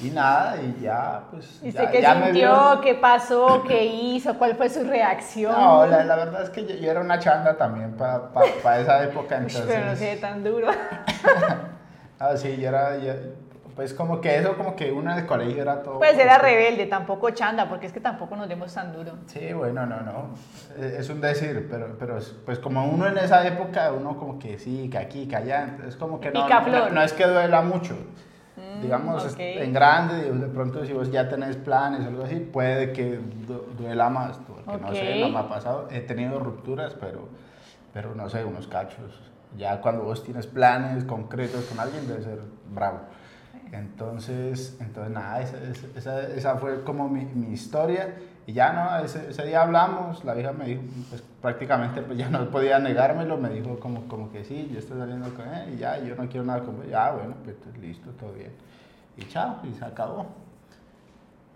Y 0.00 0.10
nada, 0.10 0.56
y 0.60 0.80
ya, 0.82 1.22
pues. 1.30 1.60
¿Y 1.62 1.70
ya- 1.70 1.82
usted 1.82 1.92
qué 1.92 2.02
ya 2.02 2.14
me 2.16 2.24
sintió? 2.26 2.48
vio- 2.52 2.80
¿Qué 2.80 2.94
pasó? 2.96 3.62
¿Qué 3.66 3.84
hizo? 3.84 4.36
¿Cuál 4.36 4.56
fue 4.56 4.68
su 4.68 4.82
reacción? 4.84 5.52
no, 5.52 5.86
la, 5.86 6.02
la 6.04 6.16
verdad 6.16 6.42
es 6.42 6.50
que 6.50 6.66
yo, 6.66 6.74
yo 6.74 6.90
era 6.90 7.00
una 7.00 7.18
chanda 7.20 7.56
también 7.56 7.92
para 7.96 8.80
esa 8.80 9.04
época, 9.04 9.36
Uy, 9.38 9.42
entonces... 9.46 9.64
pero 9.66 9.86
no 9.86 10.00
ve 10.00 10.16
tan 10.20 10.44
duro. 10.44 10.66
Ah, 12.18 12.36
sí, 12.36 12.56
yo 12.56 12.68
era... 12.68 12.96
yo- 12.98 13.12
pues 13.74 13.92
como 13.92 14.20
que 14.20 14.38
eso, 14.38 14.56
como 14.56 14.76
que 14.76 14.88
en 14.88 15.10
el 15.10 15.26
colegio 15.26 15.60
era 15.60 15.82
todo... 15.82 15.98
Pues 15.98 16.16
era 16.16 16.38
rebelde, 16.38 16.86
tampoco 16.86 17.30
chanda, 17.30 17.68
porque 17.68 17.86
es 17.86 17.92
que 17.92 17.98
tampoco 18.00 18.36
nos 18.36 18.48
demos 18.48 18.72
tan 18.72 18.92
duro. 18.92 19.14
Sí, 19.26 19.52
bueno, 19.52 19.84
no, 19.84 20.00
no. 20.00 20.28
Es 20.78 20.92
es 21.00 21.10
un 21.10 21.20
decir, 21.20 21.66
pero, 21.68 21.96
pero 21.98 22.16
es- 22.18 22.32
pues 22.46 22.60
como 22.60 22.84
uno 22.86 23.08
en 23.08 23.18
esa 23.18 23.44
época, 23.44 23.90
uno 23.92 24.16
como 24.16 24.38
que 24.38 24.58
sí, 24.60 24.88
que 24.88 24.96
aquí, 24.98 25.26
que 25.26 25.34
allá, 25.34 25.64
entonces 25.64 25.96
como 25.96 26.20
que 26.20 26.30
no, 26.30 26.40
no, 26.40 26.46
Picaflor. 26.46 26.92
no 26.92 27.02
es 27.02 27.12
que 27.12 27.26
duela 27.26 27.62
mucho. 27.62 27.96
Digamos, 28.84 29.24
ok. 29.32 29.38
en 29.40 29.72
grande, 29.72 30.30
de 30.32 30.46
pronto 30.48 30.84
si 30.84 30.92
vos 30.92 31.10
ya 31.10 31.28
tenés 31.28 31.56
planes 31.56 32.04
o 32.04 32.08
algo 32.08 32.24
así, 32.24 32.36
puede 32.36 32.92
que 32.92 33.18
du- 33.46 33.66
duela 33.78 34.08
más, 34.10 34.38
porque 34.46 34.70
no 34.78 34.94
sé, 34.94 35.16
no 35.16 35.28
me 35.28 35.38
ha 35.40 35.48
pasado. 35.48 35.88
He 35.90 36.00
tenido 36.00 36.38
rupturas, 36.40 36.94
pero, 37.00 37.28
pero 37.92 38.14
no 38.14 38.28
sé, 38.28 38.44
unos 38.44 38.66
cachos. 38.66 39.20
Ya 39.56 39.80
cuando 39.80 40.02
vos 40.04 40.22
tienes 40.24 40.46
planes 40.46 41.04
concretos 41.04 41.64
con 41.66 41.78
alguien, 41.80 42.06
debe 42.08 42.22
ser 42.22 42.40
bravo. 42.72 43.00
Entonces, 43.72 44.76
entonces 44.80 45.12
nada, 45.12 45.40
esa, 45.40 45.56
esa- 45.96 46.22
esa, 46.28 46.56
fue 46.56 46.82
como 46.84 47.08
mi, 47.08 47.24
mi 47.24 47.52
historia. 47.52 48.14
Y 48.46 48.52
ya 48.52 48.72
no, 48.74 49.04
ese, 49.04 49.30
ese 49.30 49.46
día 49.46 49.62
hablamos, 49.62 50.22
la 50.24 50.34
vieja 50.34 50.52
me 50.52 50.66
dijo, 50.66 50.82
pues 51.08 51.22
prácticamente 51.40 52.02
pues 52.02 52.18
ya 52.18 52.28
no 52.28 52.50
podía 52.50 52.78
negármelo, 52.78 53.38
me 53.38 53.48
dijo 53.48 53.78
como, 53.80 54.06
como 54.06 54.30
que 54.30 54.44
sí, 54.44 54.68
yo 54.70 54.78
estoy 54.78 54.98
saliendo 54.98 55.30
con 55.34 55.48
él 55.48 55.74
y 55.74 55.78
ya, 55.78 55.98
yo 55.98 56.14
no 56.14 56.28
quiero 56.28 56.44
nada 56.44 56.60
con 56.60 56.82
él. 56.82 56.90
Ya, 56.90 57.10
bueno, 57.12 57.34
pues 57.42 57.56
listo, 57.80 58.10
todo 58.10 58.32
bien. 58.32 58.52
Y 59.16 59.24
chao, 59.28 59.60
y 59.64 59.72
se 59.74 59.84
acabó. 59.84 60.26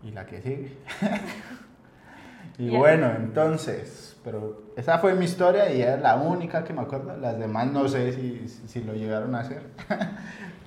Y 0.03 0.11
la 0.12 0.25
que 0.27 0.41
sigue. 0.41 0.77
y 2.59 2.71
Ya. 2.71 2.79
bueno, 2.79 3.11
entonces, 3.17 4.17
pero 4.25 4.62
esa 4.77 4.99
fue 4.99 5.15
mi 5.15 5.25
historia 5.25 5.73
y 5.73 5.83
es 5.83 6.00
la 6.00 6.17
única 6.17 6.65
que 6.65 6.73
me 6.73 6.83
acuerdo. 6.83 7.17
Las 7.17 7.38
demás 7.38 7.67
no 7.69 7.88
sé 7.88 8.12
si, 8.12 8.49
si 8.49 8.83
lo 8.83 8.95
llegaron 8.95 9.35
a 9.35 9.41
hacer. 9.41 9.62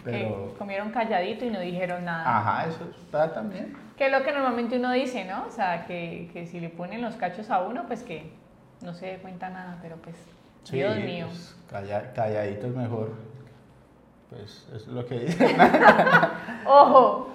Que 0.03 0.09
pero, 0.09 0.55
comieron 0.57 0.89
calladito 0.89 1.45
y 1.45 1.51
no 1.51 1.59
dijeron 1.59 2.05
nada. 2.05 2.23
ajá, 2.39 2.67
eso 2.67 2.89
está 2.99 3.31
también. 3.35 3.77
Que 3.95 4.07
es 4.07 4.11
lo 4.11 4.23
que 4.23 4.31
normalmente 4.31 4.77
uno 4.79 4.91
dice, 4.93 5.25
¿no? 5.25 5.45
O 5.45 5.51
sea, 5.51 5.85
que, 5.85 6.27
que 6.33 6.47
si 6.47 6.59
le 6.59 6.69
ponen 6.69 7.03
los 7.03 7.15
cachos 7.17 7.51
a 7.51 7.61
uno, 7.61 7.85
pues 7.85 8.01
que 8.01 8.31
no 8.81 8.95
se 8.95 9.05
dé 9.05 9.17
cuenta 9.19 9.51
nada, 9.51 9.77
pero 9.79 9.97
pues 9.97 10.15
Sí, 10.63 10.77
Dios 10.77 10.95
mío. 10.97 11.27
pues, 11.27 11.55
calla- 11.69 12.13
calladito 12.13 12.65
es 12.65 12.75
mejor. 12.75 13.11
Pues 14.31 14.65
es 14.73 14.87
lo 14.87 15.05
que 15.05 15.19
dicen. 15.19 15.57
Ojo. 16.65 17.29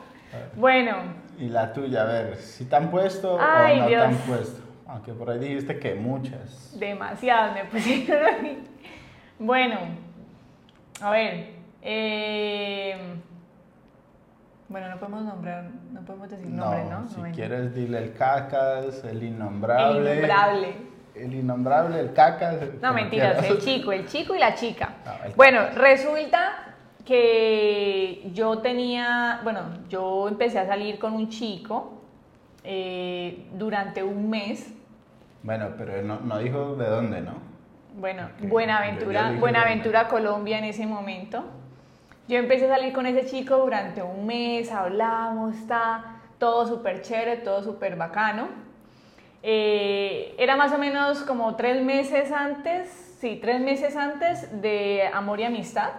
Bueno, 0.56 0.96
y 1.38 1.48
la 1.48 1.72
tuya, 1.72 2.02
a 2.02 2.04
ver, 2.06 2.36
si 2.36 2.64
te 2.64 2.74
han 2.76 2.90
puesto 2.90 3.38
Ay, 3.40 3.78
o 3.78 3.82
no 3.82 3.88
Dios. 3.88 4.02
te 4.02 4.08
han 4.08 4.16
puesto. 4.22 4.62
Aunque 4.88 5.12
por 5.12 5.30
ahí 5.30 5.38
dijiste 5.38 5.78
que 5.78 5.94
muchas. 5.94 6.74
demasiado 6.78 7.52
me 7.54 7.64
pusieron 7.66 8.34
a 8.34 8.38
mí. 8.42 8.58
Bueno, 9.38 9.76
a 11.02 11.10
ver. 11.10 11.50
eh, 11.82 12.96
bueno, 14.68 14.88
no 14.88 14.96
podemos 14.98 15.22
nombrar, 15.24 15.64
no 15.92 16.00
podemos 16.00 16.28
decir 16.30 16.46
nombre, 16.48 16.84
¿no? 16.90 17.06
si 17.08 17.20
No, 17.20 17.30
quieres 17.32 17.72
dile 17.74 17.98
el 17.98 18.14
cacas, 18.14 19.04
el 19.04 19.18
El 19.18 19.22
innombrable. 19.24 20.10
innombrable. 20.16 20.76
El 21.14 21.34
innombrable, 21.34 22.00
el 22.00 22.12
cacas. 22.12 22.56
No, 22.60 22.80
como 22.80 22.92
mentiras, 22.94 23.44
el 23.44 23.58
chico, 23.58 23.92
el 23.92 24.06
chico 24.06 24.34
y 24.34 24.38
la 24.38 24.54
chica. 24.54 24.94
No, 25.04 25.12
el 25.24 25.32
Bueno, 25.34 25.60
resulta 25.74 26.65
que 27.06 28.28
yo 28.34 28.58
tenía, 28.58 29.40
bueno, 29.44 29.60
yo 29.88 30.28
empecé 30.28 30.58
a 30.58 30.66
salir 30.66 30.98
con 30.98 31.14
un 31.14 31.28
chico 31.28 32.02
eh, 32.64 33.46
durante 33.54 34.02
un 34.02 34.28
mes. 34.28 34.74
Bueno, 35.42 35.68
pero 35.78 36.02
no, 36.02 36.20
no 36.20 36.38
dijo 36.38 36.74
de 36.74 36.86
dónde, 36.86 37.20
¿no? 37.20 37.34
Bueno, 37.98 38.24
Ok, 38.24 38.42
yo 38.42 38.48
Buenaventura, 38.48 39.32
Buenaventura, 39.38 40.08
Colombia 40.08 40.58
en 40.58 40.64
ese 40.64 40.84
momento. 40.86 41.44
Yo 42.28 42.38
empecé 42.38 42.66
a 42.66 42.76
salir 42.76 42.92
con 42.92 43.06
ese 43.06 43.24
chico 43.24 43.56
durante 43.56 44.02
un 44.02 44.26
mes, 44.26 44.72
hablamos, 44.72 45.54
está 45.54 46.16
todo 46.38 46.66
súper 46.66 47.02
chévere, 47.02 47.36
todo 47.36 47.62
súper 47.62 47.94
bacano. 47.96 48.48
Eh, 49.42 50.34
era 50.38 50.56
más 50.56 50.72
o 50.72 50.78
menos 50.78 51.20
como 51.22 51.54
tres 51.54 51.80
meses 51.82 52.32
antes, 52.32 53.16
sí, 53.20 53.38
tres 53.40 53.60
meses 53.60 53.96
antes 53.96 54.60
de 54.60 55.08
Amor 55.14 55.38
y 55.38 55.44
Amistad, 55.44 55.90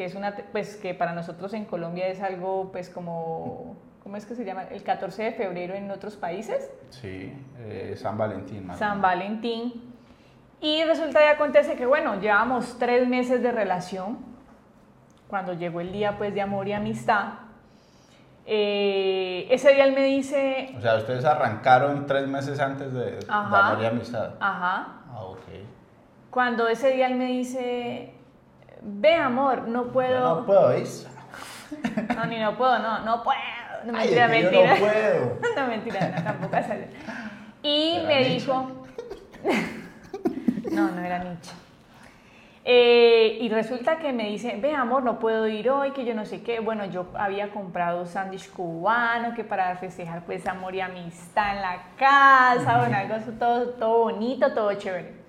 que 0.00 0.06
es 0.06 0.14
una, 0.14 0.34
pues 0.50 0.76
que 0.76 0.94
para 0.94 1.12
nosotros 1.12 1.52
en 1.52 1.66
Colombia 1.66 2.06
es 2.06 2.22
algo, 2.22 2.72
pues 2.72 2.88
como, 2.88 3.76
¿cómo 4.02 4.16
es 4.16 4.24
que 4.24 4.34
se 4.34 4.46
llama? 4.46 4.64
El 4.70 4.82
14 4.82 5.24
de 5.24 5.32
febrero 5.32 5.74
en 5.74 5.90
otros 5.90 6.16
países. 6.16 6.70
Sí, 6.88 7.34
eh, 7.58 7.92
San 7.98 8.16
Valentín. 8.16 8.66
más 8.66 8.78
San. 8.78 9.02
Valentín. 9.02 9.92
Y 10.58 10.82
resulta 10.84 11.22
y 11.22 11.28
acontece 11.28 11.76
que, 11.76 11.84
bueno, 11.84 12.18
llevamos 12.18 12.78
tres 12.78 13.06
meses 13.06 13.42
de 13.42 13.52
relación, 13.52 14.16
cuando 15.28 15.52
llegó 15.52 15.82
el 15.82 15.92
día 15.92 16.16
pues 16.16 16.32
de 16.32 16.40
amor 16.40 16.66
y 16.66 16.72
amistad. 16.72 17.34
eh, 18.46 19.46
ese 19.50 19.74
día 19.74 19.84
él 19.84 19.92
me 19.92 20.04
dice, 20.04 20.74
O 20.78 20.80
sea, 20.80 20.96
ustedes 20.96 21.26
arrancaron 21.26 22.06
tres 22.06 22.26
meses 22.26 22.58
antes 22.58 22.90
de, 22.94 23.16
de 23.18 23.26
amor 23.28 23.82
y 23.82 23.84
amistad. 23.84 24.30
ajá, 24.40 25.02
Ah, 25.12 25.24
ok. 25.24 25.42
cuando 26.30 26.68
ese 26.68 26.90
día 26.90 27.06
él 27.06 27.16
me 27.16 27.26
dice, 27.26 28.14
ve 28.82 29.14
amor, 29.14 29.68
no 29.68 29.84
Yo 29.84 29.92
puedo, 29.92 30.40
no 30.40 30.46
puedo 30.46 30.76
ir. 30.78 30.86
no, 32.16 32.26
ni 32.26 32.38
no 32.38 32.56
puedo, 32.56 32.78
no, 32.78 33.00
no 33.04 33.22
puedo, 33.22 33.38
no 33.84 33.98
Ay, 33.98 34.08
mentira, 34.08 34.26
es 34.26 34.30
que 34.32 34.42
yo 34.42 34.50
mentira. 34.50 34.74
no 34.74 34.80
puedo. 34.80 35.38
no, 35.56 35.66
mentira, 35.66 36.12
no, 36.16 36.22
tampoco 36.24 36.56
así. 36.56 36.72
Y 37.62 37.98
me 38.06 38.20
Nietzsche. 38.20 38.34
dijo, 38.34 38.86
no, 40.72 40.90
no 40.90 41.00
era 41.04 41.18
Nietzsche. 41.24 41.52
Eh, 42.64 43.38
y 43.40 43.48
resulta 43.48 43.98
que 43.98 44.12
me 44.12 44.28
dice, 44.28 44.56
ve 44.60 44.74
amor, 44.74 45.02
no 45.02 45.18
puedo 45.18 45.48
ir 45.48 45.70
hoy, 45.70 45.92
que 45.92 46.04
yo 46.04 46.14
no 46.14 46.26
sé 46.26 46.42
qué. 46.42 46.60
Bueno, 46.60 46.84
yo 46.84 47.06
había 47.14 47.50
comprado 47.50 48.04
sándwich 48.04 48.50
cubano, 48.50 49.34
que 49.34 49.44
para 49.44 49.74
festejar 49.76 50.24
pues 50.24 50.46
amor 50.46 50.74
y 50.74 50.80
amistad 50.80 51.56
en 51.56 51.62
la 51.62 51.82
casa, 51.96 52.78
bueno, 52.78 52.96
algo 52.96 53.16
todo, 53.38 53.70
todo 53.70 53.98
bonito, 54.00 54.52
todo 54.52 54.74
chévere. 54.74 55.19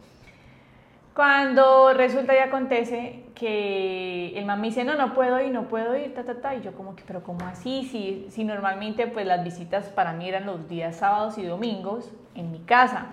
Cuando 1.14 1.94
resulta 1.94 2.34
y 2.34 2.38
acontece 2.38 3.26
que 3.36 4.38
el 4.38 4.46
man 4.46 4.62
me 4.62 4.68
dice, 4.68 4.86
no, 4.86 4.96
no 4.96 5.14
puedo 5.14 5.42
ir, 5.42 5.52
no 5.52 5.64
puedo 5.64 5.96
ir, 5.98 6.14
ta, 6.14 6.24
ta, 6.24 6.36
ta, 6.36 6.56
y 6.56 6.62
yo 6.62 6.72
como 6.74 6.96
que, 6.96 7.04
pero 7.06 7.22
¿cómo 7.22 7.46
así? 7.46 7.84
Si, 7.84 8.28
si 8.30 8.46
normalmente 8.46 9.08
pues 9.08 9.26
las 9.26 9.44
visitas 9.44 9.90
para 9.90 10.14
mí 10.14 10.30
eran 10.30 10.46
los 10.46 10.70
días 10.70 10.96
sábados 10.96 11.38
y 11.38 11.44
domingos 11.44 12.10
en 12.34 12.52
mi 12.52 12.60
casa. 12.60 13.08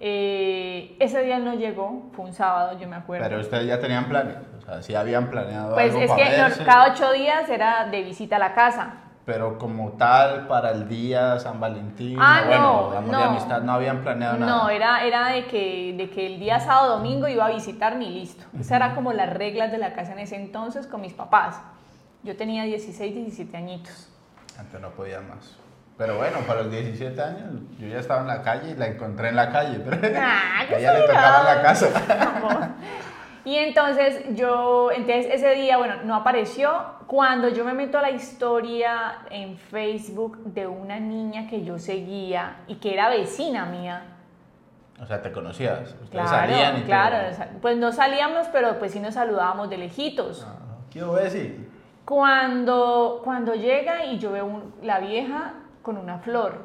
Eh, 0.00 0.96
ese 1.00 1.22
día 1.22 1.38
no 1.38 1.54
llegó, 1.54 2.10
fue 2.12 2.26
un 2.26 2.34
sábado, 2.34 2.78
yo 2.78 2.86
me 2.86 2.96
acuerdo. 2.96 3.26
Pero 3.26 3.40
ustedes 3.40 3.66
ya 3.66 3.80
tenían 3.80 4.08
planes. 4.08 4.36
O 4.58 4.60
sea, 4.60 4.82
sí 4.82 4.94
habían 4.94 5.30
planeado 5.30 5.74
pues 5.74 5.90
algo 5.90 6.02
es 6.02 6.10
para 6.10 6.24
que 6.24 6.30
verse, 6.30 6.64
cada 6.64 6.92
ocho 6.92 7.12
días 7.12 7.48
era 7.48 7.86
de 7.86 8.02
visita 8.02 8.36
a 8.36 8.38
la 8.38 8.54
casa. 8.54 9.07
Pero 9.28 9.58
como 9.58 9.90
tal, 9.90 10.46
para 10.46 10.70
el 10.70 10.88
día 10.88 11.38
San 11.38 11.60
Valentín, 11.60 12.16
Ah, 12.18 12.44
bueno, 12.46 13.02
no, 13.12 13.18
amistad, 13.24 13.60
no 13.60 13.72
habían 13.72 14.00
planeado 14.00 14.38
nada. 14.38 14.50
No, 14.50 14.70
era, 14.70 15.04
era 15.04 15.28
de, 15.28 15.44
que, 15.44 15.94
de 15.98 16.08
que 16.08 16.26
el 16.26 16.40
día 16.40 16.60
sábado 16.60 16.96
domingo 16.96 17.28
iba 17.28 17.44
a 17.44 17.50
visitarme 17.50 18.06
y 18.06 18.20
listo. 18.20 18.46
Esas 18.58 18.72
eran 18.72 18.94
como 18.94 19.12
las 19.12 19.28
reglas 19.28 19.70
de 19.70 19.76
la 19.76 19.92
casa 19.92 20.12
en 20.12 20.20
ese 20.20 20.36
entonces 20.36 20.86
con 20.86 21.02
mis 21.02 21.12
papás. 21.12 21.60
Yo 22.22 22.38
tenía 22.38 22.62
16, 22.62 23.14
17 23.14 23.54
añitos. 23.54 24.08
Antes 24.58 24.80
no 24.80 24.88
podía 24.92 25.20
más. 25.20 25.58
Pero 25.98 26.16
bueno, 26.16 26.38
para 26.46 26.62
los 26.62 26.70
17 26.72 27.20
años, 27.22 27.50
yo 27.78 27.86
ya 27.86 27.98
estaba 27.98 28.22
en 28.22 28.28
la 28.28 28.40
calle 28.40 28.70
y 28.70 28.76
la 28.76 28.86
encontré 28.86 29.28
en 29.28 29.36
la 29.36 29.52
calle. 29.52 29.78
Pero 29.80 29.98
Ah, 30.18 30.60
a 30.60 30.74
ella 30.74 30.94
le 30.94 31.00
tocaba 31.02 31.38
en 31.40 31.56
la 31.56 31.62
casa. 31.62 31.86
Y 33.48 33.56
entonces 33.56 34.24
yo, 34.34 34.90
entonces 34.90 35.26
ese 35.32 35.54
día, 35.54 35.78
bueno, 35.78 35.94
no 36.04 36.14
apareció. 36.16 36.70
Cuando 37.06 37.48
yo 37.48 37.64
me 37.64 37.72
meto 37.72 37.96
a 37.98 38.02
la 38.02 38.10
historia 38.10 39.20
en 39.30 39.56
Facebook 39.56 40.36
de 40.44 40.66
una 40.66 41.00
niña 41.00 41.48
que 41.48 41.64
yo 41.64 41.78
seguía 41.78 42.56
y 42.66 42.74
que 42.74 42.92
era 42.92 43.08
vecina 43.08 43.64
mía. 43.64 44.02
O 45.00 45.06
sea, 45.06 45.22
te 45.22 45.32
conocías. 45.32 45.80
Ustedes 45.92 46.10
Claro, 46.10 46.28
salían 46.28 46.76
y 46.76 46.82
claro. 46.82 47.16
todo. 47.36 47.46
Pues 47.62 47.78
no 47.78 47.90
salíamos, 47.90 48.48
pero 48.48 48.78
pues 48.78 48.92
sí 48.92 49.00
nos 49.00 49.14
saludábamos 49.14 49.70
de 49.70 49.78
lejitos. 49.78 50.46
Ah, 50.46 50.58
¿Qué 50.90 51.02
voy 51.02 51.20
a 51.20 51.24
decir? 51.24 51.70
Cuando, 52.04 53.22
cuando 53.24 53.54
llega 53.54 54.04
y 54.04 54.18
yo 54.18 54.32
veo 54.32 54.44
un- 54.44 54.74
la 54.82 54.98
vieja 55.00 55.54
con 55.80 55.96
una 55.96 56.18
flor. 56.18 56.64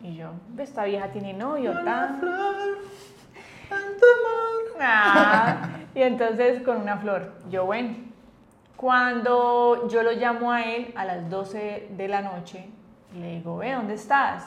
Y 0.00 0.14
yo, 0.14 0.28
esta 0.58 0.84
vieja 0.84 1.08
tiene 1.08 1.32
novio, 1.32 1.72
tan. 3.74 4.80
Ah, 4.80 5.68
y 5.94 6.02
entonces 6.02 6.62
con 6.62 6.78
una 6.78 6.96
flor. 6.98 7.32
Yo, 7.50 7.64
bueno. 7.66 7.96
Cuando 8.76 9.88
yo 9.88 10.02
lo 10.02 10.12
llamo 10.12 10.52
a 10.52 10.62
él 10.62 10.92
a 10.96 11.04
las 11.04 11.30
12 11.30 11.88
de 11.90 12.08
la 12.08 12.20
noche, 12.22 12.68
le 13.18 13.36
digo, 13.36 13.56
ve, 13.58 13.72
¿dónde 13.72 13.94
estás? 13.94 14.44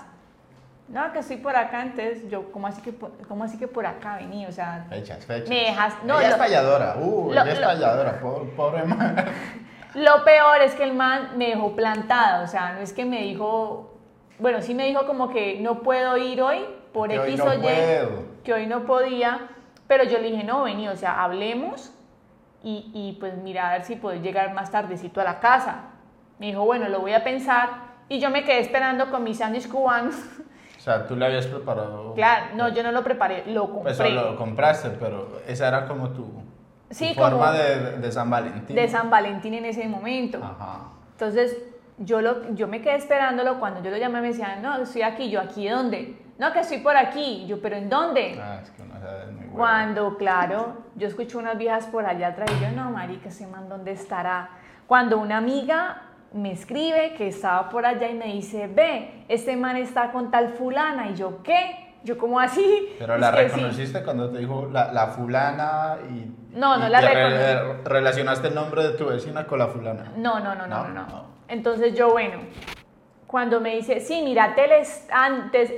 No, 0.89 1.12
que 1.12 1.19
estoy 1.19 1.38
por 1.38 1.55
acá, 1.55 1.81
entonces 1.81 2.29
yo, 2.29 2.51
¿cómo 2.51 2.67
así 2.67 2.81
que 2.81 2.93
por, 2.93 3.12
cómo 3.27 3.46
así 3.46 3.57
que 3.57 3.67
por 3.67 3.86
acá 3.86 4.17
vení? 4.17 4.46
O 4.46 4.51
sea, 4.51 4.86
Fechas, 4.89 5.25
fechas. 5.25 5.50
Me 5.50 5.63
dejas- 5.63 6.03
no, 6.03 6.19
ella 6.19 6.27
es 6.27 6.31
lo- 6.34 6.38
falladora. 6.38 6.96
Uh, 7.00 7.34
lo- 7.34 7.41
ella 7.41 7.51
es 7.51 7.60
lo- 7.60 7.65
falladora. 7.67 8.19
Pobre, 8.19 8.50
pobre 8.51 8.84
man. 8.84 9.15
Lo 9.96 10.24
peor 10.24 10.62
es 10.62 10.75
que 10.75 10.84
el 10.84 10.93
man 10.93 11.31
me 11.38 11.48
dejó 11.48 11.75
plantada, 11.75 12.43
o 12.43 12.48
sea, 12.48 12.74
no 12.74 12.79
es 12.81 12.93
que 12.93 13.03
me 13.05 13.24
dijo, 13.24 13.98
bueno, 14.38 14.62
sí 14.62 14.75
me 14.75 14.86
dijo 14.86 15.07
como 15.07 15.29
que 15.29 15.60
no 15.60 15.81
puedo 15.81 16.17
ir 16.17 16.39
hoy 16.43 16.63
por 16.98 17.10
Que 17.10 17.16
X 17.16 17.38
no 17.38 17.46
o 17.46 17.54
Y, 17.54 17.58
puedo. 17.60 18.10
que 18.44 18.54
hoy 18.54 18.66
no 18.68 18.86
podía, 18.86 19.39
pero 19.88 20.04
yo 20.04 20.18
le 20.20 20.32
dije, 20.32 20.44
no, 20.44 20.63
vení, 20.63 20.88
o 20.89 20.96
sea, 20.96 21.24
hablemos 21.24 21.94
y, 22.63 22.89
y 22.94 23.18
pues 23.20 23.38
mira 23.38 23.70
a 23.70 23.74
ver 23.74 23.84
si 23.86 23.96
puedes 23.96 24.22
llegar 24.22 24.54
más 24.54 24.72
tardecito 24.72 25.22
a 25.22 25.24
la 25.24 25.39
casa. 25.39 25.92
Me 26.39 26.48
dijo, 26.48 26.66
bueno, 26.66 26.89
lo 26.89 27.00
voy 27.01 27.13
a 27.13 27.24
pensar 27.24 27.70
y 28.10 28.20
yo 28.20 28.30
me 28.30 28.44
quedé 28.44 28.60
esperando 28.60 29.10
con 29.12 29.24
mis 29.24 29.38
sándwich 29.38 29.68
cubanos. 29.70 30.16
O 30.77 30.80
sea, 30.80 31.06
tú 31.06 31.16
le 31.18 31.25
habías 31.25 31.46
preparado. 31.48 32.13
claro, 32.13 32.56
no, 32.56 32.70
yo 32.70 32.82
no 32.82 32.92
lo 32.94 33.04
preparé, 33.04 33.44
lo 33.48 33.70
compré. 33.72 33.94
Pues 33.94 34.13
lo 34.13 34.36
compraste, 34.38 34.89
pero 34.92 35.42
esa 35.48 35.68
era 35.68 35.86
como 35.88 36.10
tu, 36.12 36.24
tu 36.24 36.42
Sí, 36.92 37.13
forma 37.13 37.48
como- 37.48 37.51
de, 37.51 37.98
de 38.00 38.12
San 38.12 38.30
Valentín. 38.30 38.75
de 38.75 38.88
San 38.88 39.10
Valentín 39.10 39.54
en 39.54 39.66
ese 39.66 39.86
momento. 39.88 40.38
Ajá. 40.42 40.86
Entonces, 41.12 41.58
yo, 41.98 42.22
lo, 42.22 42.54
yo 42.54 42.68
me 42.70 42.82
quedé 42.82 42.96
esperándolo. 42.96 43.60
Cuando 43.60 43.82
yo 43.84 43.89
lo 43.92 43.98
llamé, 43.98 44.22
me 44.22 44.27
decían, 44.27 44.62
no, 44.62 44.77
estoy 44.82 45.01
aquí. 45.01 45.30
Yo, 45.30 45.42
¿aquí 45.42 45.68
dónde? 45.68 46.16
No, 46.38 46.53
que 46.53 46.60
estoy 46.60 46.79
por 46.79 46.96
aquí. 46.96 47.46
Yo, 47.48 47.62
¿pero 47.62 47.75
en 47.75 47.89
dónde? 47.89 48.39
Ah, 48.41 48.60
es 48.62 48.70
que 48.70 48.82
uno 48.84 48.94
sabe, 49.00 49.24
es 49.24 49.32
muy 49.32 49.39
bueno. 49.46 49.53
Cuando, 49.56 50.17
claro, 50.17 50.77
yo 50.96 51.08
escucho 51.08 51.39
unas 51.39 51.58
viejas 51.58 51.86
por 51.88 52.06
allá 52.06 52.27
atrás 52.29 52.50
y 52.58 52.63
yo, 52.63 52.72
no, 52.72 52.91
marica, 52.91 53.29
ese 53.29 53.48
man, 53.48 53.67
¿dónde 53.70 53.91
estará? 53.91 54.50
Cuando 54.86 55.17
una 55.17 55.38
amiga 55.38 56.03
me 56.34 56.51
escribe 56.51 57.13
que 57.17 57.27
estaba 57.27 57.70
por 57.70 57.86
allá 57.86 58.10
y 58.10 58.13
me 58.13 58.27
dice, 58.27 58.67
ve, 58.67 59.25
este 59.27 59.56
man 59.56 59.77
está 59.77 60.12
con 60.12 60.29
tal 60.29 60.50
fulana. 60.50 61.10
Y 61.10 61.15
yo, 61.15 61.41
¿qué? 61.41 61.96
Yo, 62.03 62.17
¿cómo 62.17 62.39
así? 62.39 62.96
Pero 63.00 63.17
la 63.17 63.32
sí. 63.32 63.38
reconociste 63.38 64.03
cuando 64.03 64.29
te 64.29 64.38
dijo 64.38 64.70
la, 64.72 64.94
la 64.94 65.08
fulana 65.08 65.98
y. 66.10 66.32
No, 66.56 66.77
no 66.77 66.88
y 66.88 66.89
la 66.89 67.01
reconocí. 67.01 67.82
relacionaste 67.84 68.48
el 68.48 68.56
nombre 68.56 68.84
de 68.84 68.89
tu 68.91 69.08
vecina 69.08 69.46
con 69.46 69.60
la 69.60 69.67
fulana. 69.67 70.13
No, 70.15 70.39
no, 70.39 70.56
no, 70.56 70.67
no, 70.67 70.84
No, 70.84 70.88
no, 70.89 71.08
no. 71.08 71.25
Entonces 71.48 71.96
yo, 71.96 72.12
bueno, 72.12 72.39
cuando 73.25 73.60
me 73.60 73.75
dice, 73.75 74.00
sí, 74.00 74.22
mira, 74.24 74.56
antes, 75.12 75.74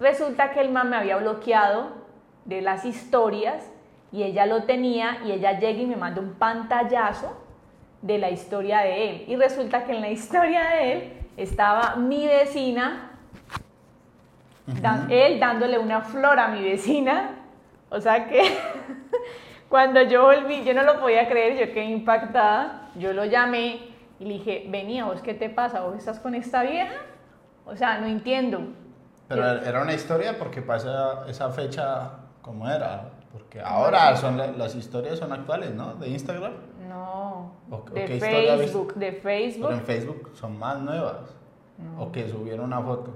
resulta 0.00 0.52
que 0.52 0.60
el 0.60 0.70
man 0.70 0.90
me 0.90 0.96
había 0.96 1.16
bloqueado 1.16 1.90
de 2.44 2.62
las 2.62 2.84
historias 2.84 3.70
y 4.12 4.22
ella 4.22 4.46
lo 4.46 4.64
tenía 4.64 5.18
y 5.24 5.32
ella 5.32 5.58
llega 5.58 5.80
y 5.80 5.86
me 5.86 5.96
manda 5.96 6.20
un 6.20 6.34
pantallazo 6.34 7.36
de 8.02 8.18
la 8.18 8.30
historia 8.30 8.80
de 8.80 9.10
él. 9.10 9.24
Y 9.26 9.36
resulta 9.36 9.84
que 9.84 9.92
en 9.92 10.00
la 10.00 10.10
historia 10.10 10.68
de 10.68 10.92
él 10.92 11.12
estaba 11.36 11.96
mi 11.96 12.26
vecina, 12.26 13.10
él 15.08 15.40
dándole 15.40 15.78
una 15.78 16.00
flor 16.00 16.40
a 16.40 16.48
mi 16.48 16.60
vecina 16.60 17.30
O 17.88 18.00
sea 18.00 18.26
que 18.26 18.42
cuando 19.68 20.02
yo 20.02 20.22
volví, 20.24 20.64
yo 20.64 20.74
no 20.74 20.82
lo 20.82 21.00
podía 21.00 21.28
creer, 21.28 21.56
yo 21.56 21.72
quedé 21.72 21.86
impactada. 21.86 22.90
Yo 22.96 23.12
lo 23.12 23.24
llamé 23.24 23.80
y 24.18 24.24
le 24.24 24.34
dije, 24.34 24.64
venía, 24.68 25.04
¿vos 25.04 25.20
qué 25.20 25.34
te 25.34 25.48
pasa? 25.48 25.82
¿Vos 25.82 25.96
estás 25.96 26.18
con 26.18 26.34
esta 26.34 26.62
vieja? 26.62 26.94
O 27.64 27.76
sea, 27.76 27.98
no 27.98 28.06
entiendo. 28.06 28.60
Pero 29.28 29.44
era 29.44 29.82
una 29.82 29.92
historia 29.92 30.38
porque 30.38 30.62
pasa 30.62 31.24
esa 31.28 31.50
fecha 31.50 32.10
como 32.42 32.68
era. 32.68 33.10
Porque 33.32 33.60
ahora 33.60 34.16
son 34.16 34.36
la- 34.38 34.46
las 34.48 34.74
historias 34.74 35.18
son 35.18 35.32
actuales, 35.32 35.74
¿no? 35.74 35.94
De 35.94 36.08
Instagram. 36.08 36.52
No, 36.88 37.52
¿O- 37.70 37.76
o 37.76 37.90
de 37.92 38.04
qué? 38.04 38.18
Facebook, 38.20 38.94
de 38.94 39.12
Facebook, 39.12 39.66
Pero 39.68 39.78
en 39.80 39.84
Facebook 39.86 40.30
son 40.34 40.58
más 40.58 40.78
nuevas. 40.80 41.16
O 41.98 42.10
que 42.10 42.28
subieron 42.28 42.66
una 42.66 42.80
foto. 42.80 43.14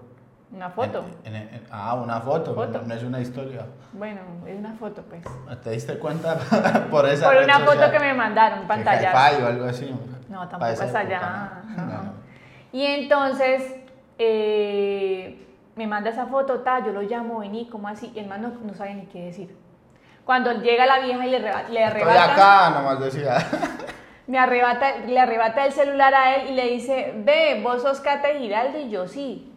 una 0.52 0.68
foto. 0.68 1.04
En- 1.24 1.36
en- 1.36 1.48
en- 1.54 1.66
ah, 1.70 1.94
una 1.94 2.20
foto, 2.20 2.54
Foto. 2.56 2.82
No, 2.84 2.92
es 2.92 3.04
una 3.04 3.20
historia. 3.20 3.64
Bueno, 3.92 4.20
es 4.46 4.58
una 4.58 4.74
foto 4.74 5.02
pues. 5.02 5.22
¿Te 5.62 5.70
diste 5.70 5.96
cuenta 5.98 6.36
por 6.90 7.06
esa 7.08 7.30
Por 7.30 7.44
una 7.44 7.60
foto 7.60 7.72
social? 7.74 7.92
que 7.92 7.98
me 8.00 8.14
mandaron, 8.14 8.64
hi-fi 8.64 9.42
o 9.42 9.46
algo 9.46 9.64
así. 9.66 9.94
No, 10.28 10.48
tampoco 10.48 10.72
es 10.72 10.94
allá. 10.94 11.62
no. 11.76 11.84
No. 11.86 12.12
Y 12.72 12.84
entonces 12.84 13.76
eh, 14.18 15.46
me 15.80 15.86
manda 15.86 16.10
esa 16.10 16.26
foto, 16.26 16.60
ta, 16.60 16.84
yo 16.84 16.92
lo 16.92 17.00
llamo, 17.00 17.38
vení, 17.40 17.66
¿cómo 17.70 17.88
así? 17.88 18.12
Y 18.14 18.18
el 18.18 18.26
man 18.26 18.42
no, 18.42 18.52
no 18.62 18.74
sabe 18.74 18.94
ni 18.94 19.06
qué 19.06 19.24
decir. 19.24 19.56
Cuando 20.26 20.52
llega 20.60 20.84
la 20.84 21.00
vieja 21.00 21.26
y 21.26 21.30
le, 21.30 21.38
arreba- 21.38 21.68
le 21.70 21.82
Estoy 21.84 22.02
arrebata, 22.02 22.32
acá, 22.34 22.70
nomás 22.78 23.00
decía. 23.00 23.38
me 24.26 24.38
arrebata, 24.38 24.98
le 25.06 25.18
arrebata 25.18 25.64
el 25.64 25.72
celular 25.72 26.14
a 26.14 26.36
él 26.36 26.50
y 26.50 26.54
le 26.54 26.68
dice, 26.68 27.14
ve, 27.16 27.60
vos 27.62 27.80
sos 27.82 28.00
Cata 28.00 28.28
Giraldo 28.38 28.78
y 28.78 28.90
yo 28.90 29.08
sí. 29.08 29.52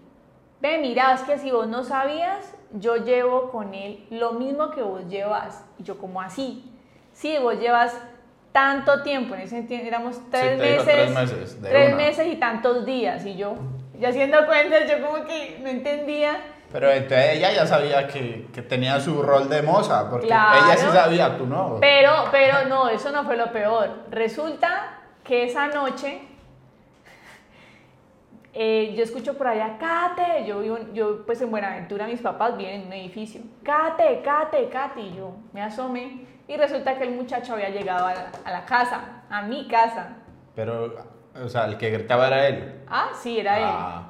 Ve, 0.62 0.78
mira, 0.78 1.14
es 1.14 1.22
que 1.24 1.38
si 1.38 1.52
vos 1.52 1.68
no 1.68 1.84
sabías, 1.84 2.56
yo 2.72 2.96
llevo 2.96 3.52
con 3.52 3.74
él 3.74 4.06
lo 4.10 4.32
mismo 4.32 4.72
que 4.72 4.82
vos 4.82 5.06
llevas. 5.10 5.64
Y 5.78 5.84
yo, 5.84 5.98
como 5.98 6.22
así? 6.22 6.72
Sí, 7.12 7.36
vos 7.42 7.60
llevas 7.60 7.96
tanto 8.54 9.04
tiempo, 9.04 9.36
en 9.36 9.42
ese 9.42 9.62
tiempo 9.64 9.86
éramos 9.88 10.20
tres 10.32 10.60
dijo 10.62 10.86
meses, 10.86 10.86
tres 10.86 11.12
meses, 11.12 11.58
tres 11.62 11.88
una. 11.90 11.98
meses 11.98 12.28
y 12.28 12.36
tantos 12.38 12.86
días. 12.86 13.26
Y 13.26 13.36
yo, 13.36 13.56
ya 14.00 14.10
haciendo 14.10 14.46
cuentas, 14.46 14.84
yo 14.90 15.06
como 15.06 15.26
que 15.26 15.60
no 15.62 15.70
entendía. 15.70 16.38
Pero 16.72 16.90
entonces 16.92 17.38
ella 17.38 17.52
ya 17.54 17.68
sabía 17.68 18.08
que, 18.08 18.48
que 18.52 18.62
tenía 18.64 19.00
su 19.00 19.22
rol 19.22 19.48
de 19.48 19.62
moza, 19.62 20.10
porque 20.10 20.26
Claro. 20.28 20.66
ella 20.66 20.78
sí 20.78 20.88
sabía, 20.92 21.38
tú 21.38 21.46
no. 21.46 21.78
Pero, 21.80 22.12
pero 22.32 22.66
no, 22.68 22.90
eso 22.90 23.12
no 23.12 23.24
fue 23.26 23.38
lo 23.38 23.52
peor. 23.52 24.06
Resulta 24.10 25.00
que 25.24 25.44
esa 25.46 25.68
noche 25.68 26.22
eh, 28.56 28.94
yo 28.96 29.04
escucho 29.04 29.36
por 29.38 29.48
allá, 29.48 29.78
Cate, 29.80 30.46
yo 30.46 30.60
vivo, 30.60 30.78
yo 30.94 31.26
pues 31.26 31.42
en 31.42 31.50
Buenaventura 31.50 32.06
mis 32.06 32.22
papás 32.22 32.56
viven 32.56 32.82
en 32.82 32.88
un 32.88 32.94
edificio, 32.94 33.42
Cate, 33.64 34.22
Cate, 34.24 34.70
Cate, 34.70 35.02
y 35.02 35.16
yo 35.16 35.32
me 35.54 35.62
asomé 35.64 36.26
y 36.48 36.56
resulta 36.58 36.96
que 36.98 37.04
el 37.06 37.12
muchacho 37.12 37.54
había 37.54 37.70
llegado 37.70 38.06
a 38.06 38.14
la, 38.14 38.32
a 38.46 38.52
la 38.52 38.66
casa, 38.66 39.24
a 39.30 39.42
mi 39.44 39.68
casa. 39.68 40.18
Pero, 40.56 40.94
o 41.42 41.50
sea, 41.50 41.66
el 41.66 41.78
que 41.78 41.90
gritaba 41.90 42.28
era 42.28 42.48
él. 42.48 42.82
Ah, 42.90 43.10
sí, 43.22 43.40
era 43.40 43.58
él. 43.60 43.66
Ah, 43.68 44.04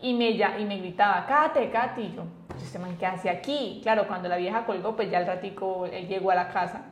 Y 0.00 0.14
me, 0.14 0.36
ya, 0.36 0.58
y 0.58 0.64
me 0.64 0.78
gritaba, 0.78 1.24
Cate, 1.26 1.70
Cate, 1.70 2.00
y 2.02 2.14
yo, 2.14 2.22
este 2.60 2.78
man, 2.78 2.96
¿qué 2.98 3.06
hace 3.06 3.30
aquí? 3.30 3.80
Claro, 3.82 4.06
cuando 4.06 4.28
la 4.28 4.36
vieja 4.36 4.64
colgó, 4.64 4.96
pues 4.96 5.10
ya 5.10 5.18
al 5.18 5.26
ratico 5.26 5.86
él 5.86 6.08
llegó 6.08 6.30
a 6.30 6.34
la 6.34 6.48
casa. 6.48 6.82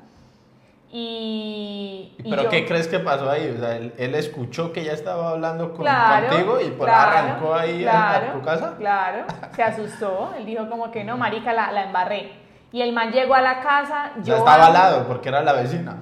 Y, 0.93 2.15
y 2.19 2.29
¿Pero 2.31 2.43
yo- 2.45 2.49
qué 2.51 2.67
crees 2.67 2.89
que 2.89 2.99
pasó 2.99 3.31
ahí? 3.31 3.55
O 3.57 3.61
sea, 3.61 3.77
él, 3.77 3.95
él 3.97 4.15
escuchó 4.17 4.73
que 4.73 4.81
ella 4.81 4.93
estaba 4.93 5.31
hablando 5.31 5.71
con, 5.73 5.83
Claro, 5.83 6.29
contigo 6.29 6.61
y 6.61 6.71
por 6.71 6.87
claro, 6.89 7.11
arrancó 7.19 7.55
ahí 7.55 7.83
claro, 7.83 8.27
a, 8.29 8.33
tu 8.33 8.43
casa. 8.43 8.75
Claro, 8.77 9.25
se 9.55 9.63
asustó. 9.63 10.35
Él 10.37 10.47
dijo 10.47 10.69
como 10.69 10.91
que 10.91 11.05
no, 11.05 11.17
marica, 11.17 11.53
la, 11.53 11.71
la 11.71 11.85
embarré. 11.85 12.33
Y 12.73 12.83
el 12.83 12.93
man 12.93 13.13
llegó 13.13 13.35
a 13.35 13.41
la 13.41 13.61
casa, 13.61 14.11
yo... 14.17 14.23
Ya 14.35 14.37
estaba 14.39 14.67
al 14.67 14.73
lado, 14.73 15.07
porque 15.07 15.29
era 15.29 15.43
la 15.43 15.53
vecina. 15.53 15.97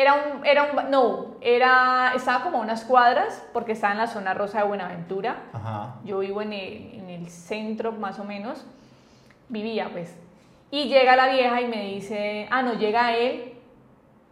Era 0.00 0.14
un, 0.14 0.46
era 0.46 0.62
un, 0.62 0.90
no, 0.92 1.34
era, 1.40 2.12
estaba 2.14 2.44
como 2.44 2.58
a 2.58 2.60
unas 2.60 2.84
cuadras, 2.84 3.44
porque 3.52 3.72
estaba 3.72 3.92
en 3.94 3.98
la 3.98 4.06
zona 4.06 4.32
rosa 4.32 4.58
de 4.60 4.64
Buenaventura. 4.68 5.38
Ajá. 5.52 5.96
Yo 6.04 6.20
vivo 6.20 6.40
en 6.40 6.52
el, 6.52 6.94
en 6.94 7.10
el 7.10 7.28
centro, 7.28 7.90
más 7.90 8.20
o 8.20 8.24
menos. 8.24 8.64
Vivía, 9.48 9.88
pues. 9.90 10.14
Y 10.70 10.84
llega 10.88 11.16
la 11.16 11.26
vieja 11.28 11.60
y 11.62 11.66
me 11.66 11.82
dice, 11.86 12.46
ah, 12.52 12.62
no, 12.62 12.74
llega 12.74 13.16
él. 13.16 13.54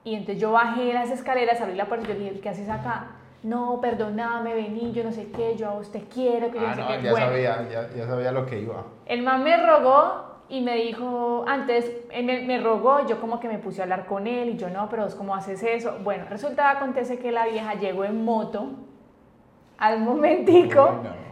Y 0.04 0.14
entonces 0.14 0.40
yo 0.40 0.52
bajé 0.52 0.92
las 0.92 1.10
escaleras, 1.10 1.60
abrí 1.60 1.74
la 1.74 1.86
puerta 1.86 2.04
y 2.04 2.08
yo 2.10 2.14
le 2.14 2.24
dije, 2.30 2.40
¿qué 2.40 2.48
haces 2.50 2.68
acá? 2.68 3.08
No, 3.42 3.80
perdóname, 3.80 4.54
vení, 4.54 4.92
yo 4.92 5.02
no 5.02 5.10
sé 5.10 5.32
qué, 5.32 5.56
yo 5.56 5.68
a 5.70 5.74
usted 5.74 6.02
quiero, 6.14 6.52
que 6.52 6.60
yo 6.60 6.66
Ah, 6.66 6.74
no 6.76 6.76
sé 6.76 6.80
no, 6.82 6.88
qué. 6.88 7.02
ya 7.02 7.10
Bueno, 7.10 7.26
sabía, 7.26 7.68
ya, 7.68 7.88
ya 7.92 8.06
sabía 8.06 8.30
lo 8.30 8.46
que 8.46 8.60
iba. 8.60 8.84
el 9.06 9.22
man 9.22 9.42
me 9.42 9.56
rogó 9.56 10.35
y 10.48 10.60
me 10.60 10.76
dijo, 10.76 11.44
antes, 11.48 11.90
me, 12.22 12.42
me 12.42 12.60
rogó, 12.60 13.06
yo 13.06 13.20
como 13.20 13.40
que 13.40 13.48
me 13.48 13.58
puse 13.58 13.80
a 13.80 13.84
hablar 13.84 14.06
con 14.06 14.26
él 14.26 14.50
y 14.50 14.56
yo 14.56 14.70
no, 14.70 14.88
pero 14.88 15.06
¿cómo 15.16 15.34
haces 15.34 15.62
eso? 15.62 15.98
Bueno, 16.04 16.26
resulta, 16.30 16.70
acontece 16.70 17.18
que 17.18 17.32
la 17.32 17.46
vieja 17.46 17.74
llegó 17.74 18.04
en 18.04 18.24
moto 18.24 18.70
al 19.78 19.98
momentico. 20.00 21.00
No. 21.02 21.26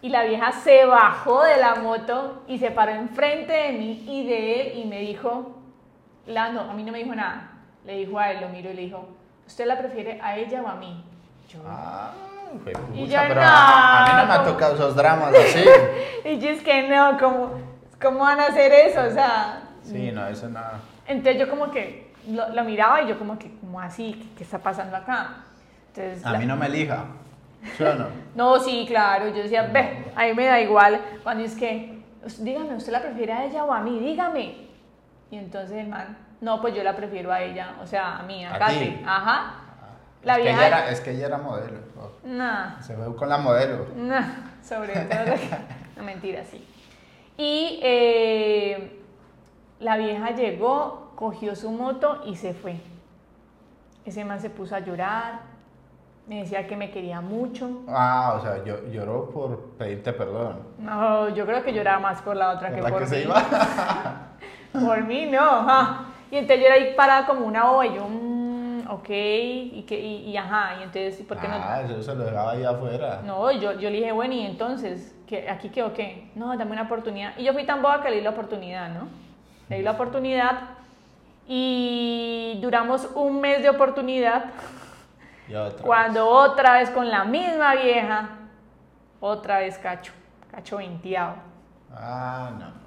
Y 0.00 0.10
la 0.10 0.24
vieja 0.24 0.52
se 0.52 0.84
bajó 0.84 1.42
de 1.42 1.56
la 1.56 1.74
moto 1.76 2.42
y 2.46 2.58
se 2.58 2.70
paró 2.70 2.92
enfrente 2.92 3.52
de 3.52 3.72
mí 3.72 4.04
y 4.06 4.26
de 4.26 4.60
él 4.60 4.78
y 4.78 4.84
me 4.84 5.00
dijo, 5.00 5.56
la, 6.26 6.50
no, 6.50 6.60
a 6.60 6.74
mí 6.74 6.84
no 6.84 6.92
me 6.92 6.98
dijo 6.98 7.14
nada. 7.14 7.50
Le 7.84 7.96
dijo 7.96 8.18
a 8.18 8.30
él, 8.30 8.40
lo 8.40 8.48
miro 8.50 8.70
y 8.70 8.74
le 8.74 8.82
dijo, 8.82 9.08
¿usted 9.46 9.66
la 9.66 9.76
prefiere 9.78 10.20
a 10.22 10.36
ella 10.36 10.62
o 10.62 10.68
a 10.68 10.74
mí? 10.74 11.02
Yo, 11.48 11.58
Ah, 11.66 12.12
fue 12.62 12.72
Y 12.94 13.06
pucha, 13.06 13.22
yo, 13.22 13.28
pero 13.28 13.40
no, 13.40 13.46
a, 13.46 14.04
a 14.04 14.06
mí 14.06 14.20
no 14.20 14.26
me 14.26 14.32
ha 14.34 14.44
tocado 14.44 14.74
esos 14.74 14.94
dramas 14.94 15.34
así. 15.34 15.64
Y 16.24 16.38
yo 16.38 16.50
es 16.50 16.62
que 16.62 16.88
no, 16.88 17.18
¿cómo, 17.18 17.50
¿cómo 18.00 18.20
van 18.20 18.40
a 18.40 18.46
hacer 18.46 18.72
eso? 18.72 19.02
O 19.02 19.10
sea, 19.10 19.62
Sí, 19.82 20.10
no, 20.12 20.26
eso 20.26 20.48
nada. 20.48 20.80
entonces 21.06 21.38
yo 21.40 21.48
como 21.48 21.70
que 21.70 22.12
lo, 22.28 22.48
lo 22.50 22.64
miraba 22.64 23.02
y 23.02 23.08
yo 23.08 23.18
como 23.18 23.38
que, 23.38 23.50
¿cómo 23.60 23.80
así? 23.80 24.12
¿Qué, 24.14 24.36
qué 24.38 24.44
está 24.44 24.58
pasando 24.58 24.96
acá? 24.96 25.44
Entonces, 25.94 26.24
A 26.26 26.32
la- 26.32 26.38
mí 26.38 26.46
no 26.46 26.56
me 26.56 26.66
elija. 26.66 27.04
¿Sí 27.76 27.82
o 27.82 27.94
no? 27.94 28.06
No, 28.34 28.58
sí, 28.60 28.84
claro. 28.86 29.28
Yo 29.28 29.42
decía, 29.42 29.62
ve, 29.64 30.04
a 30.14 30.24
mí 30.24 30.34
me 30.34 30.46
da 30.46 30.60
igual. 30.60 31.00
Cuando 31.24 31.42
es 31.44 31.54
que, 31.56 32.02
"Us- 32.24 32.42
dígame, 32.44 32.74
¿usted 32.76 32.92
la 32.92 33.00
prefiere 33.02 33.32
a 33.32 33.44
ella 33.44 33.64
o 33.64 33.72
a 33.72 33.80
mí? 33.80 33.98
Dígame. 33.98 34.68
Y 35.30 35.36
entonces 35.36 35.76
el 35.78 35.88
man, 35.88 36.16
no, 36.40 36.60
pues 36.60 36.74
yo 36.74 36.82
la 36.84 36.94
prefiero 36.94 37.32
a 37.32 37.40
ella, 37.42 37.74
o 37.82 37.86
sea, 37.86 38.18
a 38.18 38.22
mí, 38.22 38.44
a, 38.44 38.54
¿A 38.54 38.58
Kate. 38.58 38.78
ti? 38.78 39.02
Ajá. 39.06 39.54
La 40.22 40.32
es, 40.34 40.38
que 40.38 40.42
vieja. 40.44 40.58
ella 40.58 40.66
era, 40.78 40.90
es 40.90 41.00
que 41.00 41.10
ella 41.12 41.26
era 41.26 41.38
modelo. 41.38 41.78
Nah, 42.24 42.80
Se 42.80 42.94
ve 42.94 43.14
con 43.16 43.28
la 43.28 43.38
modelo. 43.38 43.86
nah, 43.96 44.22
sobre 44.62 44.92
todo. 44.92 45.24
no, 45.96 46.02
mentira, 46.04 46.44
sí. 46.44 46.64
Y 47.38 47.78
eh, 47.82 49.00
la 49.80 49.96
vieja 49.96 50.32
llegó, 50.32 51.12
cogió 51.14 51.54
su 51.54 51.70
moto 51.70 52.20
y 52.26 52.34
se 52.36 52.52
fue. 52.52 52.76
Ese 54.04 54.24
man 54.24 54.40
se 54.40 54.50
puso 54.50 54.74
a 54.74 54.80
llorar, 54.80 55.40
me 56.26 56.40
decía 56.40 56.66
que 56.66 56.76
me 56.76 56.90
quería 56.90 57.20
mucho. 57.20 57.70
Ah, 57.88 58.34
o 58.38 58.42
sea, 58.42 58.64
yo, 58.64 58.84
lloró 58.90 59.30
por 59.30 59.60
pedirte 59.78 60.12
perdón. 60.12 60.58
No, 60.78 61.28
yo 61.28 61.46
creo 61.46 61.62
que 61.62 61.72
lloraba 61.72 62.00
más 62.00 62.20
por 62.22 62.36
la 62.36 62.50
otra 62.50 62.70
que 62.70 62.76
¿Verdad 62.76 62.90
por 62.90 63.00
que 63.02 63.06
se 63.06 63.16
mí. 63.18 63.22
iba? 63.22 63.42
Por 64.72 65.02
mí 65.04 65.26
no. 65.26 65.40
ajá. 65.40 66.04
Y 66.30 66.36
entonces 66.36 66.60
yo 66.60 66.66
era 66.66 66.74
ahí 66.74 66.94
parada 66.94 67.26
como 67.26 67.46
una 67.46 67.64
boba 67.64 67.86
y 67.86 67.94
yo, 67.94 68.06
mm, 68.06 68.90
ok, 68.90 69.08
y, 69.08 69.84
que, 69.88 69.98
y, 69.98 70.30
y 70.30 70.36
ajá, 70.36 70.74
y 70.78 70.82
entonces, 70.82 71.22
¿por 71.26 71.38
qué 71.38 71.46
ah, 71.46 71.82
eso 71.82 72.02
se 72.02 72.14
lo 72.14 72.24
dejaba 72.24 72.50
ahí 72.52 72.64
afuera. 72.64 73.22
no? 73.24 73.38
No, 73.46 73.50
yo, 73.52 73.72
yo 73.72 73.88
le 73.88 73.96
dije, 73.96 74.12
bueno, 74.12 74.34
y 74.34 74.42
entonces, 74.44 75.17
¿qué, 75.28 75.48
¿aquí 75.50 75.68
qué 75.68 75.82
o 75.82 75.92
qué? 75.92 76.30
No, 76.34 76.56
dame 76.56 76.72
una 76.72 76.82
oportunidad. 76.82 77.36
Y 77.36 77.44
yo 77.44 77.52
fui 77.52 77.64
tan 77.64 77.82
boba 77.82 78.02
que 78.02 78.10
le 78.10 78.16
di 78.16 78.22
la 78.22 78.30
oportunidad, 78.30 78.88
¿no? 78.90 79.08
Le 79.68 79.76
di 79.76 79.82
la 79.82 79.92
oportunidad 79.92 80.60
y 81.46 82.58
duramos 82.60 83.08
un 83.14 83.40
mes 83.40 83.62
de 83.62 83.70
oportunidad 83.70 84.46
Y 85.48 85.54
otra. 85.54 85.84
cuando 85.84 86.28
otra 86.28 86.74
vez 86.74 86.90
con 86.90 87.08
la 87.08 87.24
misma 87.24 87.74
vieja, 87.74 88.28
otra 89.20 89.58
vez 89.60 89.78
cacho, 89.78 90.12
cacho 90.50 90.76
venteado. 90.78 91.34
Ah, 91.94 92.50
no. 92.58 92.77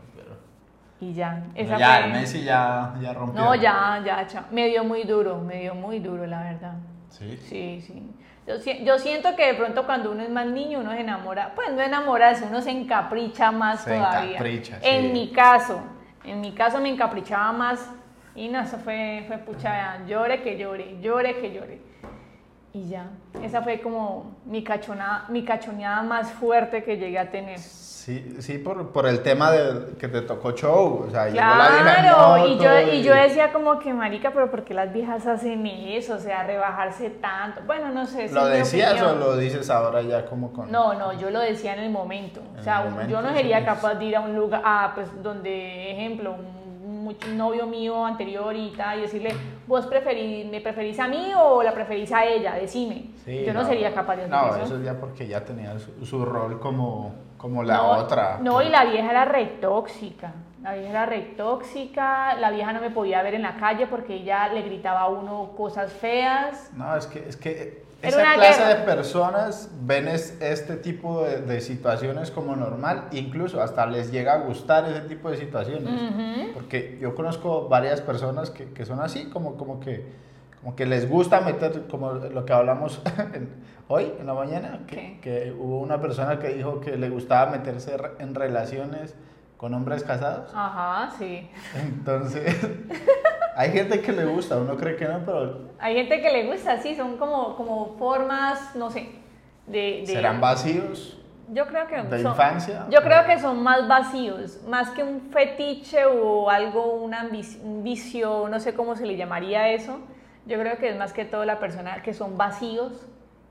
Y 1.01 1.13
ya, 1.13 1.43
esa 1.55 1.77
ya, 1.79 1.95
fue- 1.97 2.05
el 2.05 2.11
Messi 2.13 2.43
ya, 2.43 2.93
ya 3.01 3.11
rompió. 3.13 3.41
No, 3.41 3.55
ya, 3.55 4.01
ya, 4.05 4.27
cha- 4.27 4.45
me 4.51 4.67
dio 4.67 4.83
muy 4.83 5.03
duro, 5.03 5.39
me 5.39 5.61
dio 5.61 5.73
muy 5.73 5.99
duro, 5.99 6.27
la 6.27 6.43
verdad. 6.43 6.73
Sí. 7.09 7.37
Sí, 7.37 7.81
sí. 7.81 8.11
Yo, 8.47 8.59
si- 8.59 8.83
yo 8.85 8.97
siento 8.99 9.35
que 9.35 9.47
de 9.47 9.53
pronto 9.55 9.85
cuando 9.85 10.11
uno 10.11 10.21
es 10.23 10.29
más 10.29 10.45
niño 10.45 10.79
uno 10.79 10.91
se 10.91 11.01
enamora, 11.01 11.53
pues 11.55 11.71
no 11.73 11.81
enamorarse, 11.81 12.45
uno 12.45 12.61
se 12.61 12.69
encapricha 12.71 13.51
más 13.51 13.81
Se 13.81 13.95
todavía. 13.95 14.31
encapricha, 14.33 14.77
En 14.83 15.07
sí. 15.07 15.09
mi 15.13 15.31
caso, 15.31 15.81
en 16.23 16.39
mi 16.39 16.51
caso 16.53 16.79
me 16.79 16.89
encaprichaba 16.89 17.51
más 17.51 17.89
y 18.35 18.47
no, 18.47 18.59
eso 18.61 18.77
fue, 18.77 19.23
fue 19.27 19.37
pucha, 19.39 20.05
llore 20.05 20.41
que 20.43 20.55
llore, 20.57 20.99
llore 21.01 21.39
que 21.41 21.51
llore. 21.51 21.81
Y 22.73 22.87
ya, 22.87 23.09
esa 23.43 23.61
fue 23.61 23.81
como 23.81 24.37
mi 24.45 24.63
cachonada, 24.63 25.25
mi 25.27 25.43
cachoneada 25.43 26.03
más 26.03 26.31
fuerte 26.31 26.83
que 26.83 26.97
llegué 26.97 27.19
a 27.19 27.29
tener. 27.29 27.59
Sí, 27.59 28.37
sí 28.39 28.57
por, 28.57 28.91
por 28.91 29.05
el 29.05 29.21
tema 29.21 29.51
de 29.51 29.93
que 29.97 30.07
te 30.07 30.21
tocó 30.21 30.53
show. 30.53 31.05
O 31.07 31.11
sea, 31.11 31.25
llegó 31.25 31.37
la 31.37 31.77
en 31.77 31.83
Claro, 31.83 32.47
y 32.47 32.57
yo, 32.57 32.69
moto 32.69 32.93
y 32.93 33.03
yo 33.03 33.13
decía 33.13 33.53
como 33.53 33.77
que, 33.77 33.93
marica, 33.93 34.31
pero 34.31 34.49
¿por 34.49 34.63
qué 34.63 34.73
las 34.73 34.91
viejas 34.91 35.27
hacen 35.27 35.67
eso? 35.67 36.15
O 36.15 36.19
sea, 36.19 36.43
rebajarse 36.43 37.11
tanto. 37.11 37.61
Bueno, 37.67 37.89
no 37.89 38.07
sé. 38.07 38.27
¿Lo 38.29 38.47
decías 38.47 38.99
o 39.03 39.15
lo 39.15 39.37
dices 39.37 39.69
ahora 39.69 40.01
ya 40.01 40.25
como 40.25 40.51
con.? 40.51 40.71
No, 40.71 40.95
no, 40.95 41.13
yo 41.13 41.29
lo 41.29 41.41
decía 41.41 41.73
en 41.73 41.81
el 41.81 41.91
momento. 41.91 42.41
En 42.53 42.61
o 42.61 42.63
sea, 42.63 42.81
momento, 42.81 43.11
yo 43.11 43.21
no 43.21 43.29
sí. 43.29 43.35
sería 43.35 43.63
capaz 43.63 43.93
de 43.95 44.05
ir 44.05 44.15
a 44.15 44.21
un 44.21 44.35
lugar, 44.35 44.63
ah, 44.65 44.93
pues 44.95 45.07
donde, 45.21 45.91
ejemplo, 45.91 46.31
un, 46.31 46.60
un 47.27 47.37
novio 47.37 47.65
mío 47.67 48.05
anterior 48.05 48.55
y 48.55 48.71
tal, 48.71 48.99
y 48.99 49.01
decirle, 49.03 49.33
vos 49.67 49.85
preferís, 49.87 50.45
me 50.45 50.61
preferís 50.61 50.99
a 50.99 51.07
mí 51.07 51.31
o 51.37 51.63
la 51.63 51.73
preferís 51.73 52.11
a 52.11 52.25
ella, 52.25 52.55
decime. 52.55 53.11
Yo 53.25 53.53
no, 53.53 53.65
sería 53.65 53.93
capaz 53.93 54.15
de 54.15 54.23
hacer 54.23 54.31
no, 54.31 54.47
eso. 54.47 54.57
No, 54.57 54.63
eso 54.63 54.77
es 54.77 54.83
ya 54.83 54.99
porque 54.99 55.27
ya 55.27 55.43
tenía 55.45 55.75
su, 55.79 56.25
rol 56.25 56.59
como, 56.59 57.13
como 57.37 57.63
la 57.63 57.83
otra. 57.83 58.39
No, 58.41 58.61
y 58.61 58.69
la 58.69 58.85
vieja 58.85 59.11
era 59.11 59.25
re 59.25 59.45
tóxica. 59.45 60.33
La 60.61 60.73
vieja 60.73 60.89
era 60.89 61.05
re 61.07 61.21
tóxica, 61.35 62.35
la 62.35 62.51
vieja 62.51 62.71
no 62.71 62.81
me 62.81 62.91
podía 62.91 63.23
ver 63.23 63.33
en 63.33 63.41
la 63.41 63.55
calle 63.55 63.87
porque 63.87 64.15
ella 64.15 64.47
le 64.47 64.61
gritaba 64.61 65.01
a 65.01 65.07
uno 65.07 65.53
cosas 65.57 65.91
feas. 65.91 66.71
No, 66.75 66.95
es 66.95 67.07
que, 67.07 67.27
es 67.27 67.35
que 67.35 67.83
esa 68.01 68.33
clase 68.33 68.63
de 68.65 68.75
personas 68.83 69.69
ven 69.81 70.07
este 70.07 70.75
tipo 70.77 71.23
de, 71.23 71.61
situaciones 71.61 72.31
como 72.31 72.55
normal, 72.55 73.07
incluso 73.11 73.61
hasta 73.61 73.85
les 73.85 74.11
llega 74.11 74.33
a 74.33 74.37
gustar 74.37 74.89
ese 74.89 75.01
tipo 75.01 75.29
de 75.29 75.37
situaciones. 75.37 75.93
Porque 76.53 76.97
yo 77.01 77.15
conozco 77.15 77.67
varias 77.67 78.01
personas 78.01 78.49
que, 78.49 78.71
que, 78.71 78.85
son 78.85 78.99
así, 78.99 79.25
como, 79.25 79.55
como, 79.55 79.79
que, 79.79 80.05
como 80.61 80.75
que 80.75 80.85
les 80.85 81.09
gusta 81.09 81.41
meter, 81.41 81.87
como 81.89 82.13
lo 82.13 82.45
que 82.45 82.53
hablamos 82.53 83.01
hoy 83.87 84.11
en 84.19 84.25
la 84.25 84.33
mañana, 84.33 84.79
que, 84.87 85.19
que, 85.21 85.55
hubo 85.57 85.79
una 85.79 86.01
persona 86.01 86.39
que 86.39 86.49
dijo 86.49 86.79
que 86.81 86.97
le 86.97 87.09
gustaba 87.09 87.51
meterse 87.51 87.95
en 88.19 88.35
relaciones 88.35 89.15
con 89.57 89.73
hombres 89.73 90.03
casados. 90.03 90.51
Ajá, 90.55 91.13
sí. 91.19 91.49
Entonces... 91.75 92.55
Hay 93.55 93.71
gente 93.71 94.01
que 94.01 94.11
le 94.11 94.25
gusta, 94.25 94.57
uno 94.57 94.77
cree 94.77 94.95
que 94.95 95.05
no, 95.05 95.19
pero... 95.25 95.71
Hay 95.79 95.95
gente 95.95 96.21
que 96.21 96.31
le 96.31 96.45
gusta, 96.51 96.77
sí, 96.77 96.95
son 96.95 97.17
como, 97.17 97.55
como 97.55 97.95
formas, 97.97 98.75
no 98.75 98.89
sé, 98.89 99.09
de... 99.67 100.03
¿Serán 100.05 100.39
vacíos? 100.39 101.17
Yo 101.49 101.67
creo 101.67 101.85
que... 101.87 102.01
¿De 102.01 102.21
infancia? 102.21 102.85
Yo 102.89 103.01
creo 103.01 103.25
que 103.25 103.39
son 103.39 103.61
más 103.61 103.87
vacíos, 103.87 104.61
más 104.67 104.89
que 104.91 105.03
un 105.03 105.29
fetiche 105.31 106.05
o 106.05 106.49
algo, 106.49 106.95
una, 106.95 107.27
un 107.63 107.83
vicio, 107.83 108.47
no 108.49 108.59
sé 108.59 108.73
cómo 108.73 108.95
se 108.95 109.05
le 109.05 109.17
llamaría 109.17 109.69
eso. 109.69 109.99
Yo 110.45 110.57
creo 110.57 110.77
que 110.77 110.89
es 110.89 110.97
más 110.97 111.11
que 111.11 111.25
todo 111.25 111.43
la 111.43 111.59
persona 111.59 112.01
que 112.01 112.13
son 112.13 112.37
vacíos. 112.37 113.05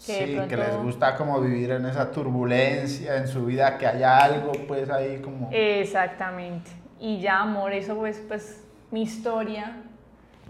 Que 0.04 0.26
sí, 0.26 0.48
que 0.48 0.56
les 0.56 0.76
gusta 0.78 1.14
como 1.14 1.42
vivir 1.42 1.72
en 1.72 1.84
esa 1.84 2.10
turbulencia 2.10 3.16
en 3.16 3.28
su 3.28 3.44
vida, 3.44 3.76
que 3.76 3.86
haya 3.86 4.16
algo 4.16 4.52
pues 4.66 4.88
ahí 4.88 5.18
como... 5.18 5.50
Exactamente. 5.52 6.70
Y 6.98 7.20
ya, 7.20 7.40
amor, 7.40 7.74
eso 7.74 7.96
pues, 7.96 8.22
pues 8.26 8.64
mi 8.90 9.02
historia 9.02 9.76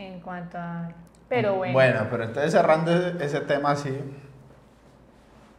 en 0.06 0.20
cuanto 0.20 0.58
a... 0.58 0.88
Pero 1.28 1.54
bueno. 1.56 1.72
Bueno, 1.72 2.06
pero 2.10 2.24
entonces 2.24 2.52
cerrando 2.52 2.90
ese 2.92 3.40
tema 3.40 3.72
así, 3.72 3.96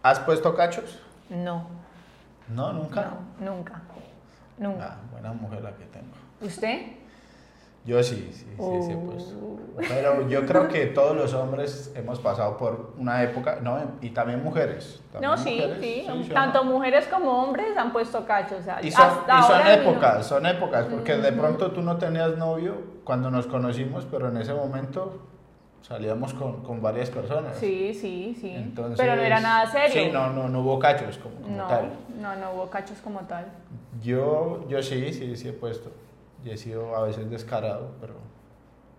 ¿has 0.04 0.20
puesto 0.20 0.54
cachos? 0.56 1.02
No. 1.30 1.68
¿No? 2.50 2.74
¿Nunca? 2.74 3.12
No, 3.40 3.52
nunca. 3.56 3.82
Nunca. 4.58 4.86
Ah, 4.92 4.98
buena 5.12 5.32
mujer 5.32 5.62
la 5.62 5.72
que 5.72 5.86
tengo. 5.86 6.14
¿Usted? 6.42 7.01
Yo 7.84 8.04
sí, 8.04 8.30
sí, 8.32 8.46
sí, 8.58 8.82
sí, 8.88 8.96
pues. 9.06 9.34
Pero 9.88 10.28
yo 10.28 10.46
creo 10.46 10.68
que 10.68 10.88
todos 10.88 11.16
los 11.16 11.34
hombres 11.34 11.92
hemos 11.96 12.20
pasado 12.20 12.58
por 12.58 12.94
una 12.98 13.24
época, 13.24 13.60
¿no? 13.62 13.80
Y 14.02 14.10
también 14.10 14.44
mujeres. 14.44 15.02
no, 15.20 15.36
sí, 15.38 15.64
sí, 15.80 16.08
Tanto 16.34 16.64
mujeres 16.64 17.08
como 17.08 17.44
hombres 17.44 17.76
han 17.76 17.92
puesto 17.92 18.26
cachos. 18.26 18.60
O 18.60 18.64
sea, 18.64 18.80
y 18.84 18.92
son, 18.92 19.10
y 19.28 19.44
son 19.44 19.68
épocas, 19.68 20.26
son 20.26 20.46
épocas, 20.46 20.86
porque 20.86 21.18
de 21.18 21.32
pronto 21.32 21.72
tú 21.72 21.82
no 21.82 21.98
tenías 21.98 22.38
novio 22.38 22.76
cuando 23.04 23.32
nos 23.32 23.48
conocimos, 23.48 24.06
pero 24.10 24.30
en 24.30 24.38
ese 24.38 24.54
momento 24.54 25.20
salíamos 25.82 26.34
con, 26.36 26.62
con 26.64 26.82
varias 26.82 27.10
personas. 27.10 27.58
Sí, 27.58 27.94
sí, 27.96 28.38
sí. 28.40 28.52
Entonces, 28.56 29.00
pero 29.00 29.16
no 29.16 29.24
era 29.24 29.40
nada 29.40 29.66
serio. 29.66 30.04
Sí, 30.04 30.12
no, 30.12 30.30
no, 30.30 30.48
no 30.48 30.62
hubo 30.62 30.78
cachos 30.78 31.18
como, 31.18 31.36
como 31.42 31.68
tal. 31.68 31.90
No, 32.20 32.36
no 32.36 32.52
hubo 32.52 32.70
cachos 32.70 33.00
como 33.04 33.22
tal. 33.22 33.46
Yo, 34.04 34.68
yo 34.70 34.84
sí, 34.84 35.12
sí, 35.14 35.36
sí 35.36 35.48
he 35.48 35.54
puesto 35.54 35.92
y 36.44 36.50
he 36.50 36.58
sido 36.58 36.96
a 36.96 37.04
veces 37.04 37.30
descarado, 37.30 37.92
pero, 38.00 38.14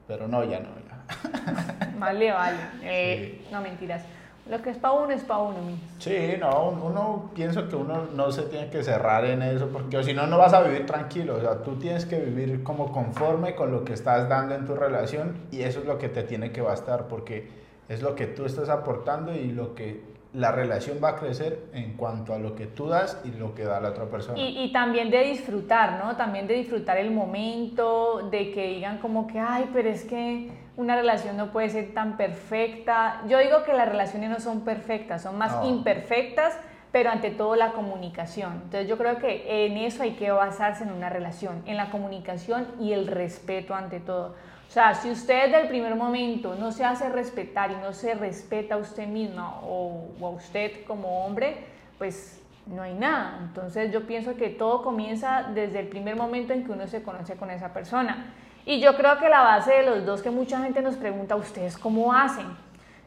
pero 0.06 0.28
no, 0.28 0.44
ya 0.44 0.60
no, 0.60 0.68
ya. 0.86 1.88
Vale, 1.98 2.32
vale. 2.32 2.56
Eh, 2.82 3.46
no, 3.52 3.60
mentiras. 3.60 4.02
Lo 4.50 4.60
que 4.60 4.70
es 4.70 4.76
para 4.76 4.94
uno 4.94 5.12
es 5.12 5.22
para 5.22 5.40
uno 5.40 5.58
mismo. 5.62 5.82
Sí, 5.98 6.34
no, 6.40 6.70
uno 6.70 7.30
pienso 7.32 7.68
que 7.68 7.76
uno 7.76 8.06
no 8.12 8.32
se 8.32 8.42
tiene 8.42 8.70
que 8.70 8.82
cerrar 8.82 9.24
en 9.24 9.40
eso, 9.40 9.68
porque 9.68 10.02
si 10.02 10.12
no, 10.14 10.26
no 10.26 10.36
vas 10.36 10.52
a 10.52 10.62
vivir 10.62 10.84
tranquilo. 10.84 11.36
O 11.36 11.40
sea, 11.40 11.62
tú 11.62 11.76
tienes 11.76 12.06
que 12.06 12.18
vivir 12.18 12.64
como 12.64 12.92
conforme 12.92 13.54
con 13.54 13.70
lo 13.70 13.84
que 13.84 13.92
estás 13.92 14.28
dando 14.28 14.56
en 14.56 14.66
tu 14.66 14.74
relación 14.74 15.36
y 15.52 15.62
eso 15.62 15.78
es 15.78 15.86
lo 15.86 15.98
que 15.98 16.08
te 16.08 16.24
tiene 16.24 16.50
que 16.50 16.60
bastar, 16.60 17.06
porque 17.06 17.48
es 17.88 18.02
lo 18.02 18.16
que 18.16 18.26
tú 18.26 18.44
estás 18.44 18.68
aportando 18.68 19.32
y 19.32 19.52
lo 19.52 19.76
que 19.76 20.02
la 20.34 20.50
relación 20.50 20.98
va 21.02 21.10
a 21.10 21.16
crecer 21.16 21.66
en 21.74 21.94
cuanto 21.94 22.32
a 22.32 22.38
lo 22.38 22.54
que 22.54 22.66
tú 22.66 22.88
das 22.88 23.20
y 23.24 23.32
lo 23.32 23.54
que 23.54 23.64
da 23.64 23.80
la 23.80 23.90
otra 23.90 24.06
persona. 24.06 24.38
Y, 24.38 24.72
también 24.72 25.10
de 25.10 25.24
disfrutar, 25.24 26.02
¿no? 26.02 26.16
También 26.16 26.46
de 26.46 26.54
disfrutar 26.54 26.96
el 26.96 27.10
momento, 27.10 28.28
de 28.30 28.50
que 28.50 28.68
digan 28.68 28.98
como 28.98 29.26
que, 29.26 29.38
ay, 29.38 29.68
pero 29.74 29.90
es 29.90 30.04
que 30.04 30.50
una 30.76 30.96
relación 30.96 31.36
no 31.36 31.52
puede 31.52 31.68
ser 31.68 31.92
tan 31.92 32.16
perfecta. 32.16 33.22
Yo 33.28 33.38
digo 33.38 33.62
que 33.64 33.74
las 33.74 33.88
relaciones 33.88 34.30
no 34.30 34.40
son 34.40 34.62
perfectas, 34.62 35.22
son 35.22 35.36
más 35.36 35.66
imperfectas, 35.66 36.56
pero 36.92 37.10
ante 37.10 37.30
todo 37.30 37.54
la 37.54 37.72
comunicación. 37.72 38.54
Entonces 38.64 38.88
yo 38.88 38.96
creo 38.96 39.18
que 39.18 39.66
en 39.66 39.76
eso 39.76 40.02
hay 40.02 40.12
que 40.12 40.30
basarse 40.30 40.84
en 40.84 40.92
una 40.92 41.10
relación, 41.10 41.62
en 41.66 41.76
la 41.76 41.90
comunicación 41.90 42.66
y 42.80 42.92
el 42.92 43.06
respeto 43.06 43.74
ante 43.74 44.00
todo. 44.00 44.34
O 44.72 44.74
sea, 44.74 44.94
si 44.94 45.10
usted 45.10 45.50
desde 45.50 45.60
el 45.60 45.68
primer 45.68 45.94
momento 45.96 46.54
no 46.54 46.72
se 46.72 46.82
hace 46.82 47.10
respetar 47.10 47.70
y 47.72 47.76
no 47.76 47.92
se 47.92 48.14
respeta 48.14 48.76
a 48.76 48.78
usted 48.78 49.06
misma 49.06 49.60
o, 49.60 50.08
a 50.22 50.30
usted 50.30 50.86
como 50.86 51.26
hombre, 51.26 51.58
pues 51.98 52.42
no 52.64 52.80
hay 52.80 52.94
nada. 52.94 53.38
Entonces 53.42 53.92
yo 53.92 54.06
pienso 54.06 54.34
que 54.34 54.48
todo 54.48 54.82
comienza 54.82 55.50
desde 55.52 55.80
el 55.80 55.88
primer 55.88 56.16
momento 56.16 56.54
en 56.54 56.64
que 56.64 56.72
uno 56.72 56.86
se 56.86 57.02
conoce 57.02 57.36
con 57.36 57.50
esa 57.50 57.74
persona. 57.74 58.32
Y 58.64 58.80
yo 58.80 58.96
creo 58.96 59.18
que 59.18 59.28
la 59.28 59.42
base 59.42 59.74
de 59.74 59.82
los 59.82 60.06
dos 60.06 60.22
que 60.22 60.30
mucha 60.30 60.62
gente 60.62 60.80
nos 60.80 60.96
pregunta, 60.96 61.36
¿ustedes 61.36 61.76
cómo 61.76 62.14
hacen? 62.14 62.46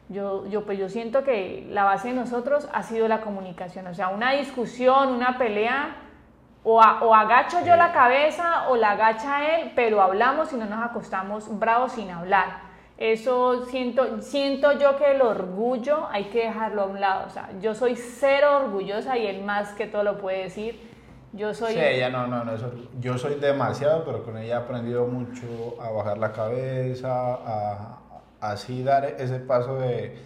Yo, 0.08 0.46
yo, 0.46 0.64
pues 0.64 0.78
yo 0.78 0.88
siento 0.88 1.24
que 1.24 1.66
la 1.68 1.82
base 1.82 2.10
de 2.10 2.14
nosotros 2.14 2.68
ha 2.72 2.84
sido 2.84 3.08
la 3.08 3.22
comunicación. 3.22 3.88
O 3.88 3.94
sea, 3.94 4.10
una 4.10 4.30
discusión, 4.34 5.08
una 5.08 5.36
pelea, 5.36 5.96
o, 6.68 7.14
agacho 7.14 7.64
yo 7.64 7.76
la 7.76 7.92
cabeza 7.92 8.68
o 8.68 8.76
la 8.76 8.92
agacha 8.92 9.56
él, 9.56 9.72
pero 9.76 10.02
hablamos 10.02 10.52
y 10.52 10.56
no 10.56 10.66
nos 10.66 10.84
acostamos 10.84 11.58
bravos 11.58 11.92
sin 11.92 12.10
hablar. 12.10 12.66
Eso 12.98 13.66
siento, 13.66 14.20
siento 14.20 14.72
yo 14.72 14.96
que 14.96 15.12
el 15.12 15.22
orgullo 15.22 16.08
hay 16.10 16.24
que 16.24 16.46
dejarlo 16.46 16.82
a 16.82 16.86
un 16.86 17.00
lado. 17.00 17.26
O 17.26 17.30
sea, 17.30 17.50
yo 17.60 17.74
soy 17.74 17.94
cero 17.94 18.56
orgullosa 18.64 19.16
y 19.16 19.26
él 19.26 19.44
más 19.44 19.74
que 19.74 19.86
todo 19.86 20.02
lo 20.02 20.18
puede 20.18 20.44
decir. 20.44 20.80
Yo 21.32 21.54
soy... 21.54 21.74
Sí, 21.74 21.78
ella 21.78 22.08
no, 22.08 22.26
no, 22.26 22.42
no, 22.42 22.52
yo 22.98 23.16
soy 23.16 23.34
demasiado, 23.36 24.04
pero 24.04 24.24
con 24.24 24.36
ella 24.38 24.54
he 24.54 24.58
aprendido 24.58 25.06
mucho 25.06 25.76
a 25.80 25.90
bajar 25.90 26.18
la 26.18 26.32
cabeza, 26.32 27.10
a 27.12 27.98
así 28.40 28.82
dar 28.82 29.04
ese 29.04 29.38
paso 29.38 29.78
de 29.78 30.18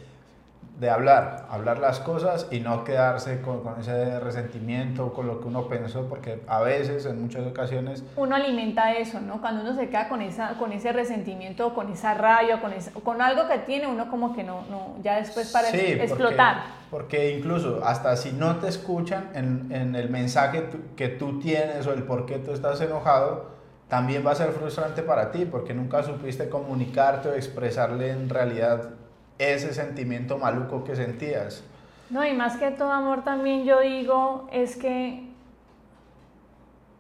de 0.81 0.89
hablar, 0.89 1.45
hablar 1.51 1.79
las 1.79 2.01
cosas 2.01 2.49
y 2.51 2.61
no 2.61 2.85
quedarse 2.85 3.43
con, 3.43 3.63
con, 3.63 3.79
ese 3.79 4.19
resentimiento, 4.19 5.13
con 5.13 5.27
lo 5.27 5.39
que 5.39 5.49
uno 5.49 5.69
pensó, 5.69 6.09
porque 6.09 6.41
a 6.47 6.61
veces, 6.61 7.05
en 7.05 7.21
muchas 7.21 7.47
ocasiones... 7.47 8.03
Uno 8.17 8.35
alimenta 8.35 8.95
eso, 8.95 9.21
¿no? 9.21 9.43
Cuando 9.43 9.61
uno 9.61 9.75
se 9.75 9.91
queda 9.91 10.09
con, 10.09 10.23
esa, 10.23 10.57
con 10.59 10.73
ese 10.73 10.91
resentimiento, 10.93 11.75
con 11.75 11.93
esa 11.93 12.15
rabia, 12.15 12.63
con, 12.63 12.73
con 13.03 13.21
algo 13.21 13.47
que 13.47 13.59
tiene, 13.59 13.89
uno 13.89 14.11
como 14.11 14.35
que 14.35 14.43
no, 14.43 14.63
no 14.71 14.95
ya 15.03 15.17
después 15.17 15.53
para 15.53 15.69
explotar. 15.69 16.63
Porque, 16.91 17.37
incluso 17.37 17.83
hasta 17.85 18.17
si 18.17 18.33
no 18.33 18.57
te 18.57 18.69
escuchan 18.69 19.31
en, 19.35 19.71
en 19.71 19.95
el 19.95 20.09
mensaje 20.09 20.65
que 20.97 21.09
tú 21.09 21.41
tienes 21.41 21.87
o 21.87 21.93
el 21.93 22.05
por 22.05 22.25
qué 22.25 22.39
tú 22.39 22.53
estás 22.53 22.81
enojado, 22.81 23.51
también 23.89 24.27
va 24.27 24.31
a 24.31 24.35
ser 24.35 24.53
frustrante 24.53 25.03
para 25.03 25.31
ti, 25.31 25.45
porque 25.45 25.75
nunca 25.75 26.03
supiste 26.03 26.49
comunicarte 26.49 27.29
o 27.29 27.35
expresarle 27.35 28.13
en 28.13 28.31
realidad 28.31 28.95
ese 29.41 29.73
sentimiento 29.73 30.39
maluco 30.39 30.85
que 30.85 30.95
sentías. 30.95 31.65
No, 32.11 32.27
y 32.27 32.35
más 32.35 32.57
que 32.57 32.71
todo 32.71 32.93
amor 32.93 33.25
también 33.25 33.65
yo 33.65 33.81
digo 33.81 34.49
es 34.53 34.77
que 34.77 35.29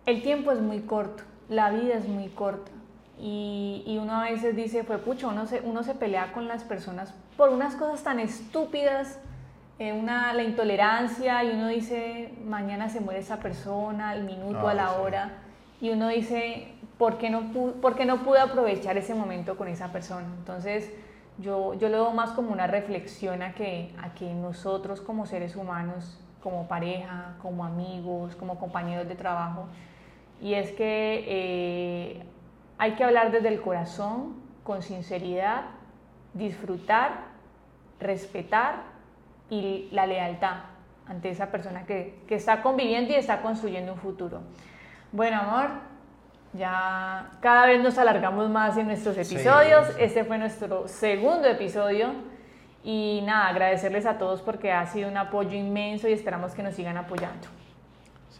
el 0.06 0.22
tiempo 0.22 0.50
es 0.52 0.60
muy 0.60 0.80
corto, 0.80 1.22
la 1.48 1.70
vida 1.70 1.94
es 1.94 2.08
muy 2.08 2.28
corta. 2.28 2.70
Y, 3.18 3.82
y 3.86 3.98
uno 3.98 4.14
a 4.14 4.30
veces 4.30 4.56
dice, 4.56 4.82
fue 4.82 4.96
pucho, 4.96 5.28
uno 5.28 5.46
se, 5.46 5.60
uno 5.60 5.82
se 5.82 5.94
pelea 5.94 6.32
con 6.32 6.48
las 6.48 6.64
personas 6.64 7.12
por 7.36 7.50
unas 7.50 7.74
cosas 7.74 8.02
tan 8.02 8.18
estúpidas, 8.18 9.18
eh, 9.78 9.92
una, 9.92 10.32
la 10.32 10.42
intolerancia, 10.42 11.44
y 11.44 11.50
uno 11.50 11.68
dice, 11.68 12.32
mañana 12.44 12.88
se 12.88 13.00
muere 13.00 13.20
esa 13.20 13.38
persona, 13.40 14.10
al 14.10 14.24
minuto, 14.24 14.68
a 14.68 14.74
la 14.74 14.92
hora, 14.92 15.38
y 15.80 15.90
uno 15.90 16.08
dice, 16.08 16.68
¿por 16.98 17.18
qué, 17.18 17.30
no, 17.30 17.50
¿por 17.80 17.94
qué 17.94 18.04
no 18.04 18.22
pude 18.22 18.40
aprovechar 18.40 18.96
ese 18.98 19.14
momento 19.14 19.56
con 19.56 19.68
esa 19.68 19.90
persona? 19.90 20.26
Entonces, 20.38 20.90
yo, 21.40 21.74
yo 21.74 21.88
lo 21.88 22.04
veo 22.04 22.12
más 22.12 22.30
como 22.30 22.52
una 22.52 22.66
reflexión 22.66 23.42
a 23.42 23.52
que, 23.54 23.94
a 24.02 24.14
que 24.14 24.32
nosotros 24.32 25.00
como 25.00 25.26
seres 25.26 25.56
humanos, 25.56 26.20
como 26.42 26.68
pareja, 26.68 27.34
como 27.42 27.64
amigos, 27.64 28.36
como 28.36 28.58
compañeros 28.58 29.08
de 29.08 29.14
trabajo, 29.14 29.66
y 30.40 30.54
es 30.54 30.72
que 30.72 31.24
eh, 31.26 32.22
hay 32.78 32.92
que 32.92 33.04
hablar 33.04 33.30
desde 33.30 33.48
el 33.48 33.60
corazón, 33.60 34.40
con 34.64 34.82
sinceridad, 34.82 35.64
disfrutar, 36.32 37.24
respetar 37.98 38.82
y 39.50 39.88
la 39.92 40.06
lealtad 40.06 40.56
ante 41.06 41.28
esa 41.30 41.50
persona 41.50 41.84
que, 41.84 42.22
que 42.26 42.36
está 42.36 42.62
conviviendo 42.62 43.12
y 43.12 43.16
está 43.16 43.42
construyendo 43.42 43.92
un 43.92 43.98
futuro. 43.98 44.42
Bueno, 45.12 45.40
amor, 45.40 45.70
Ya 46.52 47.30
cada 47.40 47.66
vez 47.66 47.82
nos 47.82 47.96
alargamos 47.98 48.48
más 48.50 48.76
en 48.76 48.86
nuestros 48.86 49.16
episodios. 49.16 49.86
Este 49.98 50.24
fue 50.24 50.38
nuestro 50.38 50.88
segundo 50.88 51.46
episodio. 51.46 52.08
Y 52.82 53.22
nada, 53.24 53.48
agradecerles 53.48 54.06
a 54.06 54.18
todos 54.18 54.40
porque 54.40 54.72
ha 54.72 54.86
sido 54.86 55.08
un 55.08 55.16
apoyo 55.16 55.56
inmenso 55.56 56.08
y 56.08 56.12
esperamos 56.12 56.52
que 56.52 56.62
nos 56.62 56.74
sigan 56.74 56.96
apoyando. 56.96 57.46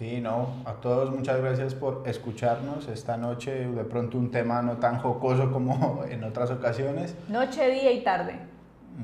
Sí, 0.00 0.18
no, 0.18 0.54
a 0.64 0.72
todos 0.72 1.10
muchas 1.10 1.42
gracias 1.42 1.74
por 1.74 2.04
escucharnos 2.06 2.88
esta 2.88 3.18
noche. 3.18 3.66
De 3.68 3.84
pronto 3.84 4.16
un 4.16 4.30
tema 4.30 4.62
no 4.62 4.78
tan 4.78 4.98
jocoso 4.98 5.52
como 5.52 6.04
en 6.08 6.24
otras 6.24 6.50
ocasiones. 6.50 7.14
Noche, 7.28 7.70
día 7.70 7.92
y 7.92 8.02
tarde. 8.02 8.36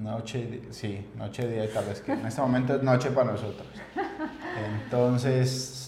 Noche, 0.02 0.62
sí, 0.70 1.06
noche, 1.16 1.46
día 1.46 1.66
y 1.66 1.68
tarde. 1.68 1.92
Es 1.92 2.00
que 2.00 2.12
en 2.12 2.24
este 2.24 2.40
momento 2.40 2.74
es 2.76 2.82
noche 2.82 3.10
para 3.10 3.32
nosotros. 3.32 3.68
Entonces, 4.84 5.85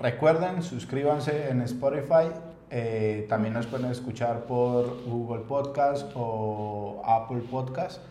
recuerden, 0.00 0.62
suscríbanse 0.62 1.50
en 1.50 1.62
Spotify. 1.62 2.32
Eh, 2.70 3.26
también 3.28 3.54
nos 3.54 3.66
pueden 3.66 3.90
escuchar 3.90 4.44
por 4.46 5.04
Google 5.04 5.44
Podcast 5.44 6.10
o 6.14 7.02
Apple 7.04 7.42
Podcast. 7.50 8.02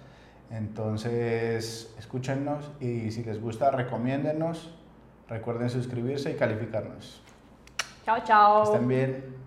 Entonces, 0.52 1.94
escúchenos 1.98 2.72
y 2.80 3.12
si 3.12 3.24
les 3.24 3.42
gusta, 3.42 3.72
recomiéndennos. 3.72 4.74
Recuerden 5.28 5.70
suscribirse 5.70 6.32
y 6.32 6.36
calificarnos. 6.36 7.22
Chao, 8.06 8.18
chao. 8.26 8.64
Estén 8.64 8.88
bien. 8.88 9.39